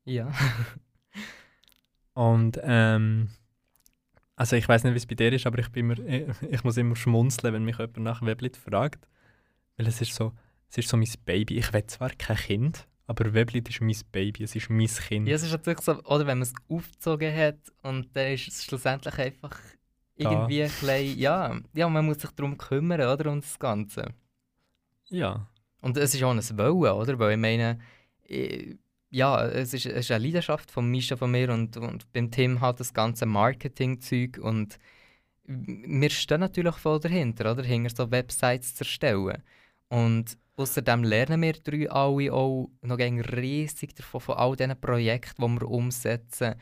Ja. 0.05 0.31
Und 2.13 2.59
ähm, 2.63 3.29
also 4.35 4.55
ich 4.55 4.67
weiß 4.67 4.83
nicht, 4.83 4.93
wie 4.93 4.97
es 4.97 5.05
bei 5.05 5.15
dir 5.15 5.31
ist, 5.33 5.45
aber 5.45 5.59
ich, 5.59 5.69
bin 5.69 5.89
immer, 5.91 5.99
ich, 6.07 6.25
ich 6.49 6.63
muss 6.63 6.77
immer 6.77 6.95
schmunzeln, 6.95 7.53
wenn 7.53 7.65
mich 7.65 7.77
jemand 7.77 7.97
nach 7.99 8.21
Weblit 8.21 8.57
fragt. 8.57 9.07
Weil 9.77 9.87
es 9.87 10.01
ist 10.01 10.13
so, 10.13 10.33
es 10.69 10.77
ist 10.77 10.89
so 10.89 10.97
mein 10.97 11.09
Baby. 11.25 11.57
Ich 11.57 11.73
will 11.73 11.85
zwar 11.87 12.09
kein 12.11 12.37
Kind, 12.37 12.87
aber 13.07 13.33
Weblit 13.33 13.67
ist 13.69 13.81
mein 13.81 13.97
Baby, 14.11 14.43
es 14.43 14.55
ist 14.55 14.69
mein 14.69 14.87
Kind. 14.87 15.27
Ja, 15.27 15.35
es 15.35 15.43
ist 15.43 15.51
natürlich 15.51 15.81
so, 15.81 15.93
oder 16.03 16.27
wenn 16.27 16.39
man 16.39 16.41
es 16.43 16.53
aufgezogen 16.69 17.35
hat 17.35 17.59
und 17.81 18.15
dann 18.15 18.33
ist 18.33 18.47
es 18.47 18.63
schlussendlich 18.63 19.17
einfach 19.17 19.57
Da. 20.17 20.31
irgendwie 20.31 20.63
ein 20.63 20.69
bisschen, 20.69 21.17
ja, 21.17 21.59
ja, 21.73 21.89
man 21.89 22.05
muss 22.05 22.19
sich 22.19 22.31
darum 22.31 22.57
kümmern, 22.57 23.01
oder, 23.01 23.31
um 23.31 23.41
das 23.41 23.57
Ganze. 23.57 24.13
Ja. 25.09 25.47
Und 25.81 25.97
es 25.97 26.13
ist 26.13 26.23
auch 26.23 26.31
ein 26.31 26.57
Wollen, 26.57 26.93
oder, 26.93 27.17
weil 27.19 27.31
ich 27.31 27.37
meine, 27.37 27.79
ich, 28.25 28.77
ja, 29.09 29.43
es 29.47 29.73
ist, 29.73 29.87
es 29.87 30.05
ist 30.05 30.11
eine 30.11 30.23
Leidenschaft 30.25 30.69
von 30.69 30.87
Mischa 30.87 31.15
von 31.15 31.31
mir 31.31 31.51
und, 31.51 31.77
und 31.77 32.11
beim 32.11 32.29
Tim 32.29 32.61
halt 32.61 32.79
das 32.79 32.93
ganze 32.93 33.25
Marketing-Zeug 33.25 34.37
und 34.39 34.77
wir 35.45 36.09
stehen 36.11 36.41
natürlich 36.41 36.75
voll 36.75 36.99
dahinter, 36.99 37.51
oder, 37.51 37.63
hinter 37.63 37.95
so 37.95 38.11
Websites 38.11 38.75
zu 38.75 38.83
erstellen. 38.83 39.41
Und 39.89 40.37
außerdem 40.55 41.03
lernen 41.03 41.41
wir 41.41 41.53
drei 41.53 41.89
alle 41.89 42.33
auch 42.33 42.69
noch 42.81 42.97
riesig 42.99 43.95
davon, 43.95 44.21
von 44.21 44.35
all 44.35 44.55
diesen 44.55 44.79
Projekten, 44.79 45.41
die 45.41 45.61
wir 45.61 45.67
umsetzen. 45.67 46.55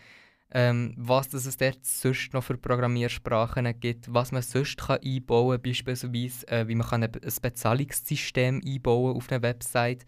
Ähm, 0.50 0.94
was 0.96 1.28
das 1.28 1.46
es 1.46 1.58
dort 1.58 1.86
sonst 1.86 2.34
noch 2.34 2.44
für 2.44 2.58
Programmiersprachen 2.58 3.78
gibt, 3.82 4.14
was 4.14 4.32
man 4.32 4.42
sonst 4.42 4.78
kann 4.78 5.00
einbauen 5.04 5.58
kann, 5.58 5.62
beispielsweise 5.62 6.48
äh, 6.48 6.68
wie 6.70 6.76
man 6.76 6.88
kann 6.88 7.04
ein 7.04 7.12
Bezahlungssystem 7.12 8.62
einbauen 8.66 9.18
auf 9.18 9.30
einer 9.30 9.42
Website. 9.42 10.06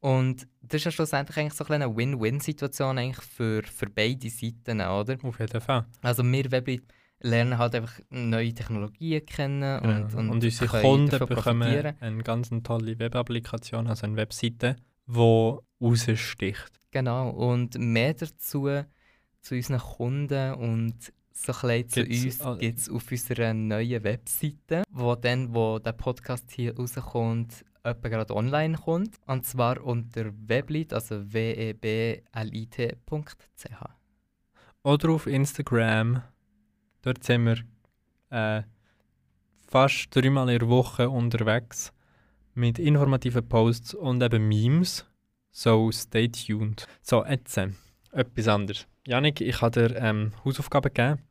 Und 0.00 0.48
das 0.62 0.78
ist 0.80 0.84
ja 0.86 0.90
schlussendlich 0.90 1.36
eigentlich 1.36 1.54
so 1.54 1.64
eine 1.66 1.94
Win-Win-Situation 1.94 2.98
eigentlich 2.98 3.24
für, 3.24 3.62
für 3.62 3.88
beide 3.88 4.28
Seiten, 4.28 4.80
oder? 4.80 5.16
Auf 5.22 5.38
jeden 5.38 5.60
Fall. 5.60 5.86
Also 6.02 6.24
wir 6.24 6.50
Weblit 6.50 6.82
lernen 7.20 7.58
halt 7.58 7.74
einfach 7.74 8.00
neue 8.10 8.52
Technologien 8.54 9.24
kennen 9.26 9.80
und, 9.80 9.88
Genau. 9.88 10.18
und, 10.18 10.30
Und, 10.30 10.44
unsere 10.44 10.80
Kunden 10.80 11.26
bekommen 11.26 11.94
eine 12.00 12.22
ganz 12.22 12.50
tolle 12.62 12.98
Webapplikation, 12.98 13.86
also 13.86 14.06
eine 14.06 14.16
Webseite, 14.16 14.76
die 15.06 15.56
raussticht. 15.80 16.80
Genau, 16.90 17.30
und 17.30 17.78
mehr 17.78 18.14
dazu 18.14 18.68
zu 19.40 19.54
unseren 19.54 19.78
Kunden 19.78 20.54
und 20.54 21.12
so 21.32 21.52
ein 21.66 21.88
zu 21.88 22.04
Gibt's, 22.04 22.40
uns 22.44 22.58
gibt 22.58 22.78
es 22.78 22.90
auf 22.90 23.10
unserer 23.10 23.54
neuen 23.54 24.04
Webseite, 24.04 24.82
wo 24.90 25.14
dann, 25.14 25.54
wo 25.54 25.78
der 25.78 25.92
Podcast 25.92 26.50
hier 26.50 26.76
rauskommt, 26.76 27.64
etwa 27.82 28.08
gerade 28.08 28.34
online 28.36 28.76
kommt. 28.76 29.16
Und 29.26 29.46
zwar 29.46 29.82
unter 29.82 30.32
weblit, 30.48 30.92
also 30.92 31.32
weblit.ch. 31.32 32.22
Oder 34.82 35.10
auf 35.10 35.26
Instagram. 35.26 36.22
Dort 37.02 37.24
sind 37.24 37.46
wir 37.46 37.58
äh, 38.30 38.62
fast 39.66 40.14
dreimal 40.14 40.50
in 40.50 40.58
der 40.58 40.68
Woche 40.68 41.08
unterwegs 41.08 41.92
mit 42.54 42.78
informativen 42.78 43.48
Posts 43.48 43.94
und 43.94 44.22
eben 44.22 44.48
Memes. 44.48 45.06
So, 45.50 45.90
stay 45.90 46.28
tuned. 46.28 46.86
So, 47.02 47.24
jetzt 47.24 47.56
äh, 47.56 47.70
etwas 48.12 48.48
anderes. 48.48 48.86
Janik, 49.06 49.40
ich 49.40 49.60
habe 49.62 49.88
dir 49.88 49.96
ähm, 49.96 50.32
Hausaufgaben 50.44 50.92
gegeben. 50.92 51.22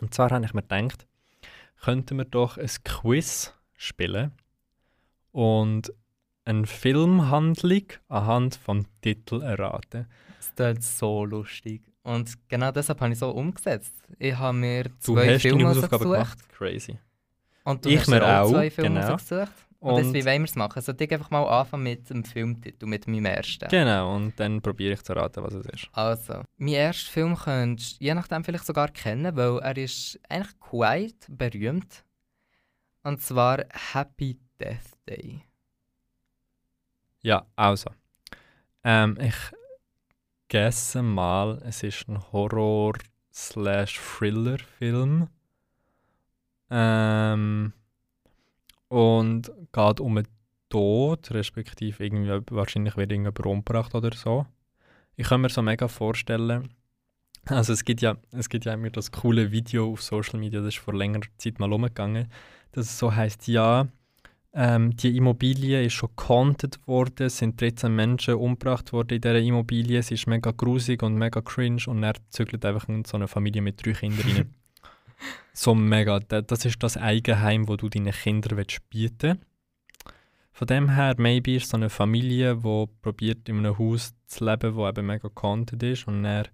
Und 0.00 0.12
zwar 0.12 0.30
habe 0.30 0.44
ich 0.44 0.54
mir 0.54 0.62
gedacht, 0.62 1.06
könnten 1.80 2.18
wir 2.18 2.24
doch 2.24 2.58
ein 2.58 2.70
Quiz 2.84 3.54
spielen 3.76 4.32
und 5.30 5.92
eine 6.44 6.66
Filmhandlung 6.66 7.84
anhand 8.08 8.56
vom 8.56 8.86
Titel 9.00 9.42
erraten. 9.42 10.06
Das 10.38 10.54
klingt 10.54 10.82
so 10.82 11.24
lustig. 11.24 11.82
Und 12.02 12.32
genau 12.48 12.72
deshalb 12.72 13.00
habe 13.00 13.12
ich 13.12 13.18
so 13.18 13.30
umgesetzt. 13.30 13.94
Ich 14.18 14.34
habe 14.36 14.56
mir 14.56 14.84
Du 14.84 14.90
zwei 14.98 15.34
hast 15.34 15.42
Filme 15.42 15.68
Hausaufgaben 15.68 16.04
gemacht. 16.10 16.38
Crazy. 16.50 16.98
Und 17.64 17.84
du 17.84 17.88
Ich 17.90 18.00
hast 18.00 18.08
mir 18.08 18.40
auch 18.40 18.50
zwei 18.50 18.70
Filme 18.70 19.00
genau. 19.00 19.12
Und, 19.78 19.96
das, 19.98 20.06
Und- 20.06 20.14
wie 20.14 20.24
wollen 20.24 20.42
wir 20.42 20.48
es 20.48 20.54
machen? 20.56 20.80
Sollte 20.82 21.04
ich 21.04 21.12
einfach 21.12 21.30
mal 21.30 21.44
anfangen 21.44 21.82
mit 21.84 22.08
dem 22.10 22.24
Filmtitel, 22.24 22.86
mit 22.86 23.06
meinem 23.08 23.24
ersten? 23.26 23.68
Genau, 23.68 24.14
und 24.14 24.38
dann 24.38 24.60
probiere 24.62 24.94
ich 24.94 25.02
zu 25.02 25.12
raten, 25.12 25.42
was 25.42 25.54
es 25.54 25.66
ist. 25.66 25.88
Also, 25.92 26.42
mein 26.56 26.68
erster 26.74 27.10
Film 27.10 27.36
könntest 27.36 28.00
du 28.00 28.04
je 28.04 28.14
nachdem 28.14 28.44
vielleicht 28.44 28.66
sogar 28.66 28.88
kennen, 28.88 29.34
weil 29.36 29.58
er 29.58 29.76
ist 29.76 30.20
eigentlich 30.28 30.58
quite 30.60 31.30
berühmt. 31.30 32.04
Und 33.02 33.20
zwar 33.22 33.64
Happy 33.92 34.38
Death 34.60 34.96
Day. 35.08 35.42
Ja, 37.22 37.46
also. 37.56 37.90
Ähm, 38.84 39.16
ich 39.20 39.34
gesse 40.52 41.02
mal, 41.02 41.60
es 41.64 41.82
ist 41.82 42.06
ein 42.08 42.30
Horror-Thriller-Film. 42.30 45.28
Ähm, 46.68 47.72
und 48.88 49.50
geht 49.72 50.00
um 50.00 50.18
einen 50.18 50.28
Tod, 50.68 51.30
respektive 51.30 52.04
irgendwie, 52.04 52.54
wahrscheinlich 52.54 52.98
wird 52.98 53.12
irgendjemand 53.12 53.46
umgebracht 53.46 53.94
oder 53.94 54.14
so. 54.14 54.44
Ich 55.16 55.28
kann 55.28 55.40
mir 55.40 55.48
so 55.48 55.62
mega 55.62 55.88
vorstellen, 55.88 56.68
also 57.46 57.72
es 57.72 57.86
gibt 57.86 58.02
ja, 58.02 58.18
es 58.32 58.50
gibt 58.50 58.66
ja 58.66 58.74
immer 58.74 58.90
das 58.90 59.10
coole 59.10 59.52
Video 59.52 59.90
auf 59.90 60.02
Social 60.02 60.38
Media, 60.38 60.60
das 60.60 60.74
ist 60.74 60.80
vor 60.80 60.92
längerer 60.92 61.30
Zeit 61.38 61.60
mal 61.60 61.72
umgegangen, 61.72 62.30
dass 62.72 62.90
es 62.90 62.98
so 62.98 63.14
heißt, 63.14 63.48
ja, 63.48 63.88
ähm, 64.54 64.94
die 64.96 65.16
Immobilie 65.16 65.82
ist 65.84 65.94
schon 65.94 66.10
gehaunted 66.16 66.86
worden, 66.86 67.26
es 67.26 67.38
sind 67.38 67.60
13 67.60 67.94
Menschen 67.94 68.34
umgebracht 68.34 68.92
worden 68.92 69.14
in 69.14 69.20
dieser 69.20 69.38
Immobilie, 69.38 69.98
es 69.98 70.10
ist 70.10 70.26
mega 70.26 70.50
grusig 70.50 71.02
und 71.02 71.14
mega 71.16 71.40
cringe 71.40 71.82
und 71.86 72.02
er 72.02 72.14
zügelt 72.30 72.64
einfach 72.64 72.88
in 72.88 73.04
so 73.04 73.16
eine 73.16 73.28
Familie 73.28 73.62
mit 73.62 73.84
drei 73.84 73.92
Kindern 73.92 74.30
rein. 74.30 74.54
so 75.54 75.74
mega, 75.74 76.20
da- 76.20 76.42
das 76.42 76.64
ist 76.64 76.82
das 76.82 76.96
Eigenheim, 76.96 77.66
wo 77.68 77.76
du 77.76 77.88
deinen 77.88 78.12
Kindern 78.12 78.58
willst 78.58 78.88
bieten 78.90 79.40
Von 80.52 80.66
dem 80.66 80.90
her, 80.90 81.14
maybe 81.16 81.56
ist 81.56 81.70
so 81.70 81.76
eine 81.78 81.88
Familie, 81.88 82.56
die 82.56 82.86
probiert 83.00 83.48
in 83.48 83.58
einem 83.58 83.78
Haus 83.78 84.12
zu 84.26 84.44
leben, 84.44 84.74
wo 84.74 84.86
eben 84.86 85.06
mega 85.06 85.28
gehaunted 85.34 85.82
ist 85.82 86.06
und 86.06 86.22
dann 86.24 86.48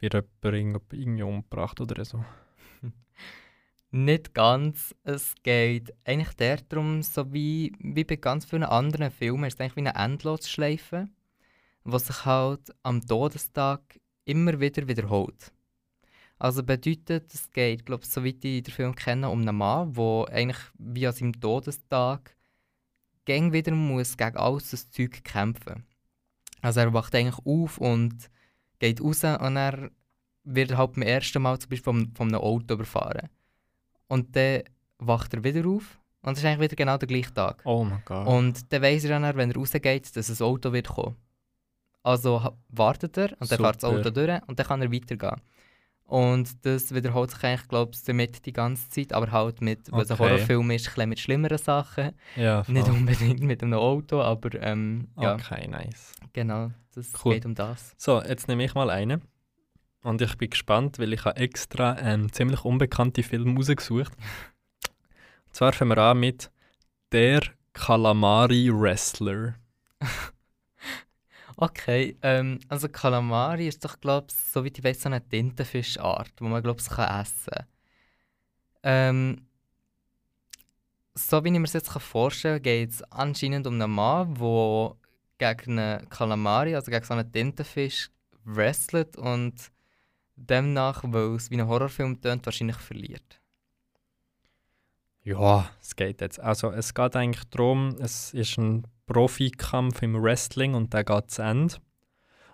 wird 0.00 0.14
jemand 0.14 0.34
irgend- 0.44 0.92
irgendwie 0.92 1.22
umgebracht 1.22 1.80
oder 1.80 2.02
so. 2.04 2.24
Nicht 3.96 4.34
ganz. 4.34 4.92
Es 5.04 5.36
geht 5.44 5.94
eigentlich 6.04 6.34
darum, 6.68 7.00
so 7.04 7.32
wie, 7.32 7.70
wie 7.78 8.02
bei 8.02 8.16
ganz 8.16 8.44
vielen 8.44 8.64
anderen 8.64 9.12
Filmen, 9.12 9.44
ist 9.44 9.54
es 9.54 9.60
eigentlich 9.60 9.76
wie 9.76 9.88
eine 9.88 9.94
Endlosschleife, 9.94 11.08
die 11.84 11.98
sich 12.00 12.24
halt 12.24 12.74
am 12.82 13.06
Todestag 13.06 14.00
immer 14.24 14.58
wieder 14.58 14.88
wiederholt. 14.88 15.52
Also 16.40 16.64
bedeutet, 16.64 17.32
es 17.32 17.48
geht, 17.52 17.86
glaube 17.86 18.02
ich, 18.02 18.10
soweit 18.10 18.44
ich 18.44 18.64
den 18.64 18.74
Film 18.74 18.96
kenne, 18.96 19.30
um 19.30 19.42
einen 19.42 19.54
Mann, 19.54 19.92
der 19.92 20.24
eigentlich 20.32 20.58
wie 20.76 21.06
an 21.06 21.12
seinem 21.12 21.40
Todestag 21.40 22.36
gang 23.26 23.52
wieder 23.52 23.70
muss 23.70 24.16
gegen 24.16 24.36
alles 24.36 24.70
das 24.72 24.90
Zeug 24.90 25.22
kämpfen. 25.22 25.86
Also 26.62 26.80
er 26.80 26.92
wacht 26.92 27.14
eigentlich 27.14 27.46
auf 27.46 27.78
und 27.78 28.28
geht 28.80 29.00
raus 29.00 29.22
und 29.22 29.56
er 29.56 29.92
wird 30.42 30.76
halt 30.76 30.94
beim 30.94 31.02
ersten 31.02 31.42
Mal 31.42 31.60
zum 31.60 31.70
Beispiel 31.70 31.84
von, 31.84 32.12
von 32.16 32.26
einem 32.26 32.40
Auto 32.40 32.74
überfahren. 32.74 33.30
Und 34.08 34.34
dann 34.36 34.62
wacht 34.98 35.34
er 35.34 35.42
wieder 35.44 35.68
auf 35.68 35.98
und 36.22 36.32
es 36.32 36.38
ist 36.38 36.44
eigentlich 36.44 36.60
wieder 36.70 36.76
genau 36.76 36.96
der 36.96 37.08
gleiche 37.08 37.32
Tag. 37.34 37.60
Oh 37.64 37.84
mein 37.84 38.02
Gott. 38.04 38.26
Und 38.26 38.72
dann 38.72 38.82
weiss 38.82 39.04
er 39.04 39.18
dann, 39.20 39.36
wenn 39.36 39.50
er 39.50 39.56
rausgeht, 39.56 40.16
dass 40.16 40.28
ein 40.40 40.44
Auto 40.46 40.72
wird 40.72 40.88
kommen. 40.88 41.16
Also 42.02 42.54
wartet 42.68 43.16
er 43.16 43.32
und 43.40 43.50
dann 43.50 43.58
fährt 43.58 43.76
das. 43.82 43.84
Auto 43.84 44.10
durch 44.10 44.40
und 44.46 44.58
dann 44.58 44.66
kann 44.66 44.82
er 44.82 44.92
weitergehen. 44.92 45.40
Und 46.06 46.66
das 46.66 46.94
wiederholt 46.94 47.30
sich 47.30 47.42
eigentlich, 47.44 47.66
glaube 47.66 47.92
ich, 47.94 48.02
damit 48.04 48.44
die 48.44 48.52
ganze 48.52 48.90
Zeit, 48.90 49.14
aber 49.14 49.32
halt 49.32 49.62
mit, 49.62 49.90
was 49.90 50.10
ein 50.10 50.14
Okay. 50.20 50.24
Horrorfilm 50.32 50.70
ist, 50.72 50.98
ein 50.98 51.08
mit 51.08 51.18
schlimmeren 51.18 51.56
Sachen. 51.56 52.12
ja, 52.36 52.62
Nicht 52.68 52.88
unbedingt 52.88 53.40
mit 53.40 53.62
einem 53.62 53.72
Auto, 53.78 54.20
aber 54.20 54.50
ähm, 54.62 55.08
ja, 55.18 55.34
Okay, 55.34 55.66
nice. 55.66 56.12
genau, 56.34 56.70
das 56.94 57.10
Cool. 57.24 57.34
geht 57.34 57.46
um 57.46 57.54
das. 57.54 57.94
So, 57.96 58.22
jetzt 58.22 58.48
nehme 58.48 58.64
ich 58.64 58.74
mal 58.74 58.90
einen. 58.90 59.22
Und 60.04 60.20
ich 60.20 60.36
bin 60.36 60.50
gespannt, 60.50 60.98
weil 60.98 61.14
ich 61.14 61.24
habe 61.24 61.40
extra 61.40 61.92
einen 61.92 62.30
ziemlich 62.30 62.62
unbekannten 62.62 63.24
Film 63.24 63.56
rausgesucht. 63.56 64.12
Und 65.46 65.54
zwar 65.54 65.72
fangen 65.72 65.96
wir 65.96 65.98
an 65.98 66.20
mit 66.20 66.50
Der 67.10 67.40
Calamari 67.72 68.70
Wrestler. 68.72 69.54
Okay, 71.56 72.16
ähm, 72.22 72.58
also 72.66 72.88
Kalamari 72.88 73.68
ist 73.68 73.84
doch, 73.84 74.00
glaube 74.00 74.26
ich, 74.28 74.34
so 74.34 74.64
wie 74.64 74.72
ich 74.74 74.82
weiß, 74.82 75.02
so 75.02 75.08
eine 75.08 75.26
Tintenfischart, 75.26 76.32
wo 76.40 76.46
man, 76.46 76.60
glaube 76.64 76.80
ich, 76.80 76.88
kann 76.88 77.20
essen 77.20 77.52
kann. 77.52 77.66
Ähm, 78.82 79.46
so 81.14 81.44
wie 81.44 81.50
ich 81.50 81.54
mir 81.54 81.62
das 81.62 81.74
jetzt 81.74 81.90
vorstellen 81.90 82.56
kann, 82.56 82.62
geht 82.64 82.90
es 82.90 83.02
anscheinend 83.04 83.68
um 83.68 83.80
einen 83.80 83.88
Mann, 83.88 84.34
der 84.34 84.96
gegen 85.54 85.78
einen 85.78 86.08
Kalamari, 86.08 86.74
also 86.74 86.90
gegen 86.90 87.04
so 87.04 87.14
einen 87.14 87.30
Tintenfisch, 87.30 88.10
wrestelt 88.44 89.16
und 89.16 89.70
demnach, 90.36 91.02
weil 91.06 91.34
es 91.34 91.50
wie 91.50 91.60
ein 91.60 91.66
Horrorfilm 91.66 92.20
tönt, 92.20 92.46
wahrscheinlich 92.46 92.76
verliert. 92.76 93.40
Ja, 95.22 95.70
es 95.80 95.96
geht 95.96 96.20
jetzt. 96.20 96.38
Also, 96.38 96.70
es 96.70 96.92
geht 96.92 97.16
eigentlich 97.16 97.44
darum, 97.44 97.96
es 97.98 98.34
ist 98.34 98.58
ein 98.58 98.86
Profikampf 99.06 100.02
im 100.02 100.22
Wrestling 100.22 100.74
und 100.74 100.92
der 100.92 101.04
geht 101.04 101.30
zu 101.30 101.42
Ende. 101.42 101.76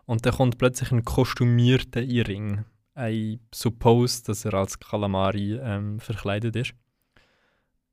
Und 0.07 0.25
dann 0.25 0.35
kommt 0.35 0.59
plötzlich 0.59 0.93
ein 0.93 1.05
kostümierter 1.05 2.03
in 2.03 2.09
den 2.09 2.27
Ring. 2.27 2.65
I 2.99 3.41
suppose, 3.55 4.23
dass 4.25 4.45
er 4.45 4.55
als 4.55 4.79
Kalamari 4.79 5.59
ähm, 5.63 6.01
verkleidet 6.01 6.57
ist. 6.57 6.75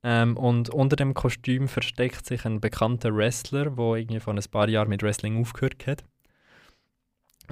Ähm, 0.02 0.36
und 0.36 0.70
unter 0.70 0.96
dem 0.96 1.14
Kostüm 1.14 1.68
versteckt 1.68 2.26
sich 2.26 2.44
ein 2.44 2.60
bekannter 2.60 3.14
Wrestler, 3.14 3.70
der 3.70 3.94
irgendwie 3.94 4.20
vor 4.20 4.34
ein 4.34 4.44
paar 4.50 4.68
Jahren 4.68 4.88
mit 4.88 5.02
Wrestling 5.02 5.40
aufgehört 5.40 5.86
hat. 5.86 6.04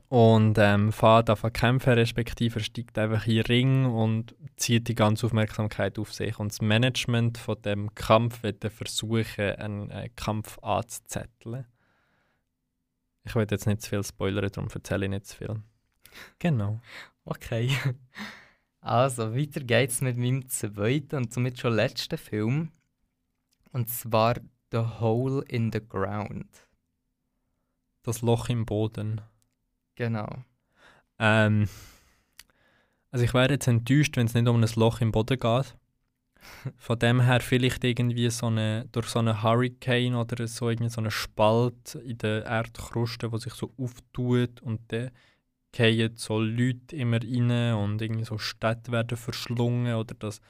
Und 0.09 0.59
ähm, 0.59 0.93
fährt 0.93 1.31
auf 1.31 1.43
kämpfen, 1.53 1.95
respektive 1.95 2.61
steigt 2.61 2.99
einfach 2.99 3.27
in 3.27 3.37
den 3.37 3.47
Ring 3.47 3.85
und 3.87 4.35
zieht 4.57 4.89
die 4.89 4.95
ganze 4.95 5.27
Aufmerksamkeit 5.27 5.99
auf 5.99 6.13
sich. 6.13 6.39
Und 6.39 6.53
das 6.53 6.61
Management 6.61 7.39
von 7.39 7.61
dem 7.63 7.95
Kampf 7.95 8.43
wird 8.43 8.65
versuchen, 8.73 9.57
einen 9.57 9.91
äh, 9.91 10.09
Kampf 10.15 10.59
anzuzetteln. 10.63 11.67
Ich 13.25 13.35
will 13.35 13.47
jetzt 13.51 13.67
nicht 13.67 13.83
zu 13.83 13.91
viel 13.91 14.05
spoilern, 14.05 14.51
darum 14.53 14.71
erzähle 14.73 15.07
ich 15.07 15.11
nicht 15.11 15.27
zu 15.27 15.37
viel. 15.37 15.63
Genau. 16.39 16.81
Okay. 17.25 17.71
Also, 18.81 19.35
weiter 19.35 19.61
geht's 19.61 20.01
mit 20.01 20.17
meinem 20.17 20.49
zweiten 20.49 21.17
und 21.17 21.33
somit 21.33 21.59
schon 21.59 21.75
letzten 21.75 22.17
Film. 22.17 22.71
Und 23.73 23.91
zwar 23.91 24.37
The 24.71 24.79
Hole 25.01 25.43
in 25.49 25.73
the 25.73 25.81
Ground. 25.81 26.47
Das 28.05 28.23
Loch 28.23 28.49
im 28.49 28.65
Boden. 28.65 29.23
Genau. 29.97 30.29
Ähm, 31.19 31.69
also 33.11 33.25
ich 33.25 33.35
wäre 33.35 33.51
jetzt 33.51 33.67
enttäuscht, 33.67 34.17
wenn 34.17 34.27
es 34.27 34.35
nicht 34.35 34.47
um 34.47 34.63
ein 34.63 34.71
Loch 34.77 35.01
im 35.01 35.11
Boden 35.11 35.39
geht. 35.39 35.75
Von 36.77 36.99
dem 36.99 37.21
her 37.23 37.41
vielleicht 37.41 37.83
irgendwie 37.83 38.31
so 38.31 38.47
eine, 38.47 38.87
durch 38.93 39.09
so 39.09 39.19
einen 39.19 39.43
Hurricane 39.43 40.15
oder 40.15 40.47
so 40.47 40.69
irgendwie 40.69 40.91
so 40.91 41.01
einen 41.01 41.11
Spalt 41.11 41.95
in 41.97 42.19
der 42.19 42.45
Erdkruste, 42.45 43.33
wo 43.33 43.39
sich 43.39 43.55
so 43.55 43.73
auftut 43.79 44.61
und 44.63 44.81
dann 44.89 45.11
fallen 45.75 46.17
so 46.17 46.41
Leute 46.41 46.97
immer 46.97 47.21
rein 47.23 47.75
und 47.75 48.01
irgendwie 48.01 48.25
so 48.25 48.39
Städte 48.39 48.93
werden 48.93 49.17
verschlungen 49.17 49.95
oder 49.95 50.15
das, 50.15 50.41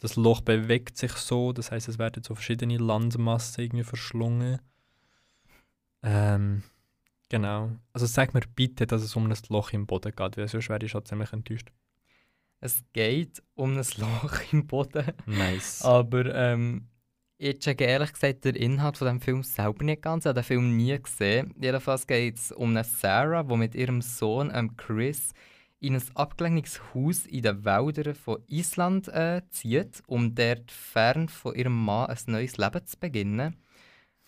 das 0.00 0.16
Loch 0.16 0.40
bewegt 0.40 0.96
sich 0.96 1.12
so, 1.12 1.52
das 1.52 1.70
heißt 1.70 1.88
es 1.88 1.98
werden 1.98 2.22
so 2.22 2.34
verschiedene 2.34 2.78
Landmassen 2.78 3.64
irgendwie 3.64 3.84
verschlungen. 3.84 4.60
Ähm, 6.02 6.62
genau. 7.28 7.70
Also 7.92 8.06
sag 8.06 8.34
mir 8.34 8.42
bitte, 8.54 8.86
dass 8.86 9.02
es 9.02 9.16
um 9.16 9.30
ein 9.30 9.36
Loch 9.48 9.72
im 9.72 9.86
Boden 9.86 10.12
geht, 10.14 10.36
weil 10.36 10.48
sonst 10.48 10.68
wäre 10.68 10.84
ich 10.84 10.90
schon 10.90 11.04
ziemlich 11.04 11.32
enttäuscht. 11.32 11.72
Es 12.60 12.82
geht 12.92 13.42
um 13.54 13.76
ein 13.76 13.84
Loch 13.96 14.52
im 14.52 14.66
Boden. 14.66 15.12
Nice. 15.26 15.82
Aber 15.82 16.34
ähm, 16.34 16.88
ich 17.36 17.58
checke 17.58 17.84
ehrlich 17.84 18.12
gesagt 18.12 18.44
den 18.44 18.54
Inhalt 18.54 18.96
von 18.96 19.06
dem 19.06 19.20
Film 19.20 19.42
selber 19.42 19.84
nicht 19.84 20.02
ganz. 20.02 20.24
Ich 20.24 20.28
habe 20.28 20.40
den 20.40 20.44
Film 20.44 20.76
nie 20.76 20.98
gesehen. 20.98 21.52
Jedenfalls 21.60 22.06
geht 22.06 22.36
es 22.36 22.52
um 22.52 22.70
eine 22.70 22.84
Sarah, 22.84 23.42
die 23.42 23.56
mit 23.56 23.74
ihrem 23.74 24.00
Sohn 24.00 24.50
ähm, 24.54 24.76
Chris 24.76 25.32
in 25.80 25.94
ein 25.94 26.02
abgelegenes 26.14 26.80
Haus 26.94 27.26
in 27.26 27.42
den 27.42 27.64
Wäldern 27.64 28.14
von 28.14 28.42
Island 28.46 29.08
äh, 29.08 29.42
zieht, 29.50 30.02
um 30.06 30.34
dort 30.34 30.70
fern 30.70 31.28
von 31.28 31.54
ihrem 31.54 31.84
Mann 31.84 32.06
ein 32.06 32.18
neues 32.26 32.56
Leben 32.56 32.86
zu 32.86 32.98
beginnen. 32.98 33.56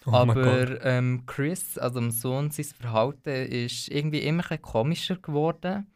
Oh. 0.07 0.13
Aber 0.13 0.85
ähm, 0.85 1.25
Chris, 1.27 1.79
also 1.79 1.99
dem 2.01 2.11
Sohn, 2.11 2.51
sein 2.51 2.65
Verhalten 2.65 3.29
ist 3.51 3.89
irgendwie 3.89 4.21
immer 4.21 4.49
ein 4.51 4.63
komischer 4.63 5.17
geworden. 5.17 5.87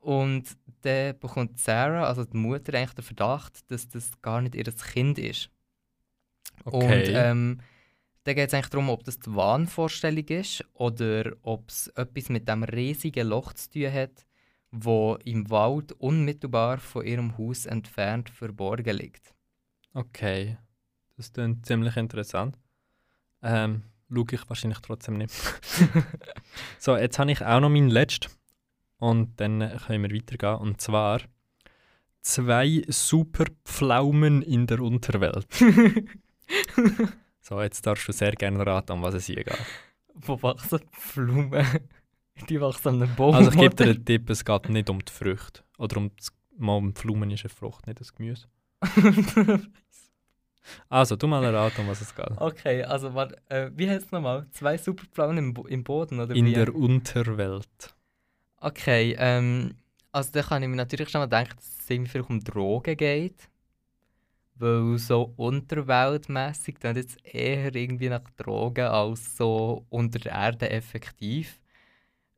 Und 0.00 0.56
dann 0.82 1.18
bekommt 1.18 1.58
Sarah, 1.58 2.04
also 2.04 2.24
die 2.24 2.36
Mutter, 2.36 2.74
eigentlich 2.74 2.94
den 2.94 3.04
Verdacht, 3.04 3.70
dass 3.70 3.88
das 3.88 4.20
gar 4.22 4.40
nicht 4.40 4.54
ihr 4.54 4.64
Kind 4.64 5.18
ist. 5.18 5.50
Und 6.64 6.74
Okay. 6.74 7.12
ähm, 7.14 7.60
dann 8.24 8.34
geht 8.34 8.48
es 8.48 8.54
eigentlich 8.54 8.68
darum, 8.68 8.90
ob 8.90 9.04
das 9.04 9.18
die 9.18 9.34
Wahnvorstellung 9.34 10.26
ist 10.28 10.64
oder 10.74 11.32
ob 11.42 11.68
es 11.70 11.88
etwas 11.88 12.28
mit 12.28 12.48
dem 12.48 12.62
riesigen 12.62 13.28
Loch 13.28 13.52
zu 13.54 13.70
tun 13.70 13.92
hat, 13.92 14.26
wo 14.70 15.16
im 15.24 15.50
Wald 15.50 15.92
unmittelbar 15.92 16.78
von 16.78 17.06
ihrem 17.06 17.38
Haus 17.38 17.66
entfernt 17.66 18.28
verborgen 18.30 18.96
liegt. 18.96 19.34
Okay. 19.94 20.58
Das 21.16 21.32
klingt 21.32 21.66
ziemlich 21.66 21.96
interessant. 21.96 22.56
Ähm, 23.42 23.82
schaue 24.12 24.26
ich 24.32 24.48
wahrscheinlich 24.48 24.80
trotzdem 24.80 25.18
nicht. 25.18 25.34
so, 26.78 26.96
jetzt 26.96 27.18
habe 27.18 27.32
ich 27.32 27.44
auch 27.44 27.60
noch 27.60 27.68
meinen 27.68 27.90
letzten. 27.90 28.32
Und 28.98 29.40
dann 29.40 29.60
können 29.86 30.02
wir 30.02 30.16
weitergehen. 30.16 30.56
Und 30.56 30.80
zwar 30.80 31.20
zwei 32.22 32.82
super 32.88 33.44
Pflaumen 33.64 34.42
in 34.42 34.66
der 34.66 34.80
Unterwelt. 34.80 35.46
so, 37.40 37.62
jetzt 37.62 37.86
darfst 37.86 38.08
du 38.08 38.12
sehr 38.12 38.32
gerne 38.32 38.66
raten, 38.66 38.92
um 38.92 39.02
was 39.02 39.14
es 39.14 39.26
hier 39.26 39.44
geht. 39.44 39.58
Wo 40.14 40.40
wachsen 40.42 40.80
Blumen? 41.14 41.64
Die 42.48 42.60
wachsen 42.60 42.88
an 42.88 43.02
einem 43.02 43.14
Baum. 43.14 43.34
Also 43.34 43.50
ich 43.50 43.56
gebe 43.56 43.74
dir 43.74 43.84
einen 43.84 44.04
Tipp, 44.04 44.28
es 44.30 44.44
geht 44.44 44.68
nicht 44.68 44.90
um 44.90 45.04
die 45.04 45.12
Früchte. 45.12 45.62
Oder 45.78 45.98
um 45.98 46.10
das, 46.16 46.32
mal 46.56 46.76
um 46.76 46.88
die 46.88 47.00
Pflaumen 47.00 47.30
ist 47.30 47.44
eine 47.44 47.50
Frucht, 47.50 47.86
nicht 47.86 48.00
das 48.00 48.12
Gemüse. 48.12 48.48
Also, 50.88 51.16
du 51.16 51.26
mal 51.26 51.44
raten, 51.44 51.80
um 51.82 51.88
was 51.88 52.00
es 52.00 52.14
geht. 52.14 52.30
okay, 52.36 52.82
also 52.84 53.14
warte, 53.14 53.36
äh, 53.48 53.70
wie 53.74 53.88
heißt 53.88 54.06
es 54.06 54.12
nochmal? 54.12 54.46
Zwei 54.50 54.76
Superpflaumen 54.78 55.38
im, 55.38 55.54
Bo 55.54 55.66
im 55.66 55.84
Boden, 55.84 56.20
oder 56.20 56.34
In 56.34 56.46
wie? 56.46 56.52
der 56.54 56.74
Unterwelt. 56.74 57.94
Okay, 58.60 59.14
ähm, 59.18 59.74
also 60.12 60.30
da 60.32 60.42
kann 60.42 60.62
ich 60.62 60.68
mir 60.68 60.76
natürlich 60.76 61.10
schon 61.10 61.20
mal 61.20 61.26
denken, 61.26 61.54
dass 61.56 61.78
es 61.80 61.90
irgendwie 61.90 62.10
vielleicht 62.10 62.30
um 62.30 62.42
Drogen 62.42 62.96
geht. 62.96 63.48
Weil 64.56 64.98
so 64.98 65.32
unterweltmässig 65.36 66.78
dann 66.80 66.96
jetzt 66.96 67.18
eher 67.24 67.72
irgendwie 67.74 68.08
nach 68.08 68.28
Drogen 68.36 68.86
als 68.86 69.36
so 69.36 69.86
unter 69.88 70.18
der 70.18 70.32
Erde 70.32 70.70
effektiv. 70.70 71.60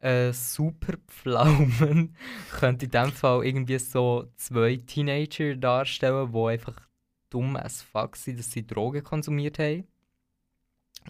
Äh, 0.01 0.33
Superpflaumen 0.33 2.15
könnte 2.53 2.85
in 2.87 2.91
dem 2.91 3.13
Fall 3.13 3.45
irgendwie 3.47 3.79
so 3.79 4.31
zwei 4.37 4.77
Teenager 4.77 5.57
darstellen, 5.57 6.31
die 6.33 6.39
einfach 6.39 6.77
dumm 7.31 7.57
as 7.57 7.83
fuck 7.83 8.17
sind, 8.17 8.39
dass 8.39 8.51
sie 8.51 8.67
Drogen 8.67 9.03
konsumiert 9.03 9.59
haben. 9.59 9.87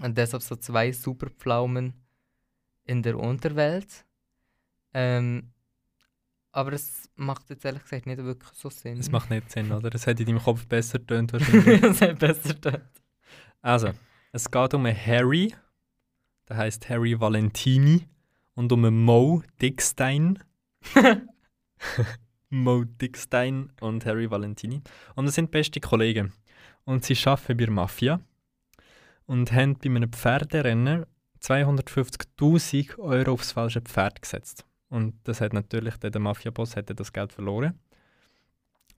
Und 0.00 0.16
deshalb 0.16 0.42
so 0.42 0.56
zwei 0.56 0.92
Superpflaumen 0.92 1.94
in 2.84 3.02
der 3.02 3.18
Unterwelt. 3.18 4.06
Ähm, 4.94 5.52
aber 6.52 6.72
es 6.72 7.08
macht 7.16 7.48
jetzt 7.50 7.64
ehrlich 7.64 7.82
gesagt 7.82 8.06
nicht 8.06 8.18
wirklich 8.18 8.52
so 8.52 8.70
Sinn. 8.70 8.98
Es 8.98 9.10
macht 9.10 9.30
nicht 9.30 9.50
Sinn, 9.50 9.70
oder? 9.70 9.94
Es 9.94 10.06
hätte 10.06 10.22
in 10.22 10.28
deinem 10.28 10.42
Kopf 10.42 10.66
besser 10.66 11.04
tönt 11.04 11.32
wahrscheinlich. 11.32 11.82
Es 11.82 12.00
hat 12.00 12.18
besser 12.18 12.54
getan. 12.54 12.82
Also, 13.62 13.90
es 14.32 14.50
geht 14.50 14.74
um 14.74 14.86
einen 14.86 14.96
Harry, 14.96 15.54
der 16.48 16.56
heißt 16.56 16.88
Harry 16.88 17.18
Valentini, 17.20 18.08
und 18.54 18.72
um 18.72 18.84
einen 18.84 19.02
Mo 19.04 19.42
Dickstein. 19.60 20.42
Mo 22.50 22.84
Dickstein 22.84 23.72
und 23.80 24.04
Harry 24.04 24.30
Valentini. 24.30 24.82
Und 25.14 25.26
das 25.26 25.36
sind 25.36 25.50
beste 25.50 25.80
Kollegen. 25.80 26.32
Und 26.84 27.04
sie 27.04 27.16
arbeiten 27.24 27.56
bei 27.56 27.64
der 27.64 27.70
Mafia 27.70 28.20
und 29.26 29.52
haben 29.52 29.76
bei 29.78 29.88
einem 29.88 30.12
Pferderennen 30.12 31.06
250.000 31.40 32.98
Euro 32.98 33.32
aufs 33.32 33.52
falsche 33.52 33.80
Pferd 33.80 34.20
gesetzt. 34.20 34.64
Und 34.88 35.14
das 35.24 35.40
hat 35.40 35.52
natürlich 35.52 35.96
der, 35.96 36.20
Mafia-Boss 36.20 36.74
das 36.74 37.12
Geld 37.12 37.32
verloren. 37.32 37.78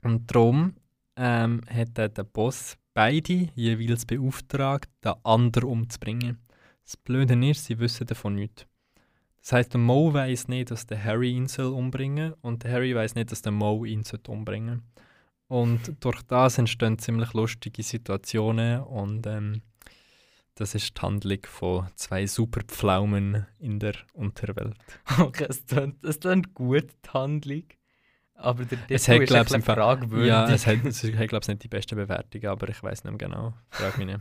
Und 0.03 0.31
darum 0.31 0.75
ähm, 1.17 1.61
hat 1.69 1.97
der, 1.97 2.09
der 2.09 2.25
Boss 2.25 2.77
beide 2.95 3.49
jeweils 3.55 4.07
beauftragt, 4.07 4.91
den 5.05 5.15
anderen 5.23 5.69
umzubringen. 5.69 6.38
Das 6.85 6.97
Blöde 6.97 7.35
ist, 7.49 7.67
sie 7.67 7.79
wissen 7.79 8.07
davon 8.07 8.35
nichts. 8.35 8.67
Das 9.42 9.52
heißt, 9.52 9.72
der 9.72 9.81
Mo 9.81 10.14
weiß 10.14 10.48
nicht, 10.48 10.70
dass 10.70 10.87
der 10.87 11.02
Harry 11.02 11.33
ihn 11.33 11.48
soll 11.48 11.72
umbringen 11.72 12.35
und 12.42 12.62
der 12.62 12.72
Harry 12.72 12.94
weiß 12.94 13.16
nicht, 13.16 13.33
dass 13.33 13.42
der 13.42 13.52
Mo 13.52 13.85
ihn 13.85 14.05
soll 14.05 14.20
umbringen. 14.28 14.83
Und 15.48 15.96
durch 16.00 16.22
das 16.22 16.59
entstehen 16.59 16.98
ziemlich 16.98 17.33
lustige 17.35 17.83
Situationen 17.83 18.81
und 18.83 19.26
ähm, 19.26 19.62
das 20.55 20.74
ist 20.74 20.96
die 20.96 21.02
Handlung 21.02 21.40
von 21.44 21.88
zwei 21.96 22.26
Superpflaumen 22.26 23.46
in 23.59 23.78
der 23.78 23.94
Unterwelt. 24.12 24.76
Okay, 25.18 25.46
es 25.48 25.66
klingt, 25.66 26.05
es 26.05 26.20
klingt 26.20 26.55
gut, 26.55 26.87
die 27.05 27.11
Handlung. 27.11 27.64
Aber 28.35 28.64
der 28.64 28.78
Titel 28.78 28.94
Es 28.94 29.09
hat, 29.09 29.20
ist 29.20 29.28
glaub's, 29.28 29.52
ein 29.52 29.62
fragwürdig. 29.62 30.28
Ja, 30.28 30.48
es 30.48 30.66
hat, 30.66 30.85
es 30.85 31.02
hat 31.02 31.28
glaube 31.28 31.42
ich, 31.42 31.48
nicht 31.48 31.64
die 31.64 31.68
besten 31.68 31.96
Bewertungen, 31.96 32.46
aber 32.46 32.68
ich 32.68 32.83
weiß 32.83 33.05
nicht 33.05 33.11
mehr 33.11 33.28
genau. 33.28 33.55
Frag 33.70 33.98
mich 33.98 34.07
nicht. 34.07 34.20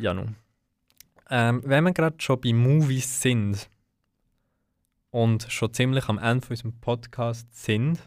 Ja, 0.00 0.14
nun. 0.14 0.36
Ähm, 1.30 1.62
wenn 1.64 1.84
wir 1.84 1.92
gerade 1.92 2.16
schon 2.18 2.40
bei 2.40 2.52
Movies 2.52 3.20
sind 3.20 3.68
und 5.14 5.46
schon 5.48 5.72
ziemlich 5.72 6.08
am 6.08 6.18
Ende 6.18 6.44
von 6.44 6.54
unserem 6.54 6.80
Podcast 6.80 7.46
sind, 7.54 8.00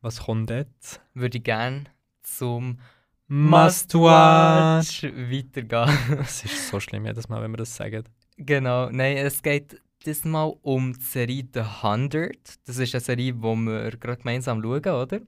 was 0.00 0.24
kommt 0.24 0.50
jetzt? 0.50 1.00
Würde 1.14 1.38
ich 1.38 1.44
gerne 1.44 1.84
zum 2.24 2.80
Must 3.28 3.94
Watch! 3.94 5.04
weitergehen. 5.04 6.18
Es 6.20 6.44
ist 6.44 6.66
so 6.66 6.80
schlimm 6.80 7.06
jedes 7.06 7.28
Mal, 7.28 7.40
wenn 7.40 7.52
wir 7.52 7.58
das 7.58 7.76
sagen. 7.76 8.02
genau, 8.36 8.90
nein, 8.90 9.18
es 9.18 9.40
geht 9.40 9.80
diesmal 10.04 10.52
um 10.62 10.94
die 10.94 11.00
Serie 11.00 11.46
The 11.54 11.60
100. 11.60 12.36
Das 12.66 12.78
ist 12.78 12.92
eine 12.92 13.00
Serie, 13.00 13.32
die 13.32 13.40
wir 13.40 13.90
gerade 13.92 14.16
gemeinsam 14.16 14.60
schauen, 14.60 14.84
oder? 14.84 15.20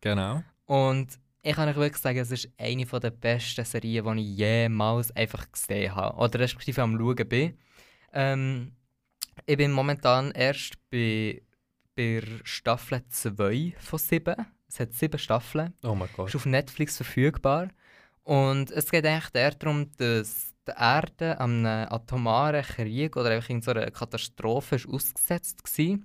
Genau. 0.00 0.42
Und 0.64 1.18
ich 1.42 1.54
kann 1.54 1.68
euch 1.68 1.76
wirklich 1.76 2.00
sagen, 2.00 2.18
es 2.18 2.30
ist 2.30 2.48
eine 2.56 2.86
der 2.86 3.10
besten 3.10 3.66
Serien, 3.66 4.16
die 4.16 4.22
ich 4.22 4.38
jemals 4.38 5.14
einfach 5.14 5.52
gesehen 5.52 5.94
habe. 5.94 6.16
Oder 6.16 6.40
respektive 6.40 6.80
am 6.80 6.96
Schauen 6.96 7.28
bin. 7.28 7.58
Ähm, 8.14 8.72
ich 9.46 9.56
bin 9.56 9.72
momentan 9.72 10.30
erst 10.32 10.74
bei, 10.90 11.42
bei 11.96 12.22
Staffel 12.44 13.02
2 13.08 13.74
von 13.78 13.98
7. 13.98 14.34
Es 14.68 14.80
hat 14.80 14.94
sieben 14.94 15.18
Staffeln. 15.18 15.74
Oh 15.82 15.94
mein 15.94 16.08
Ist 16.08 16.16
Gott. 16.16 16.34
auf 16.34 16.46
Netflix 16.46 16.96
verfügbar. 16.96 17.68
Und 18.22 18.70
es 18.70 18.90
geht 18.90 19.04
eigentlich 19.04 19.34
eher 19.34 19.50
darum, 19.50 19.90
dass 19.96 20.54
die 20.66 20.72
Erde 20.76 21.38
an 21.40 21.66
einem 21.66 21.92
atomaren 21.92 22.62
Krieg 22.62 23.16
oder 23.16 23.30
einfach 23.30 23.50
in 23.50 23.62
so 23.62 23.72
einer 23.72 23.90
Katastrophe 23.90 24.76
ist 24.76 24.88
ausgesetzt 24.88 25.60
war. 25.78 25.98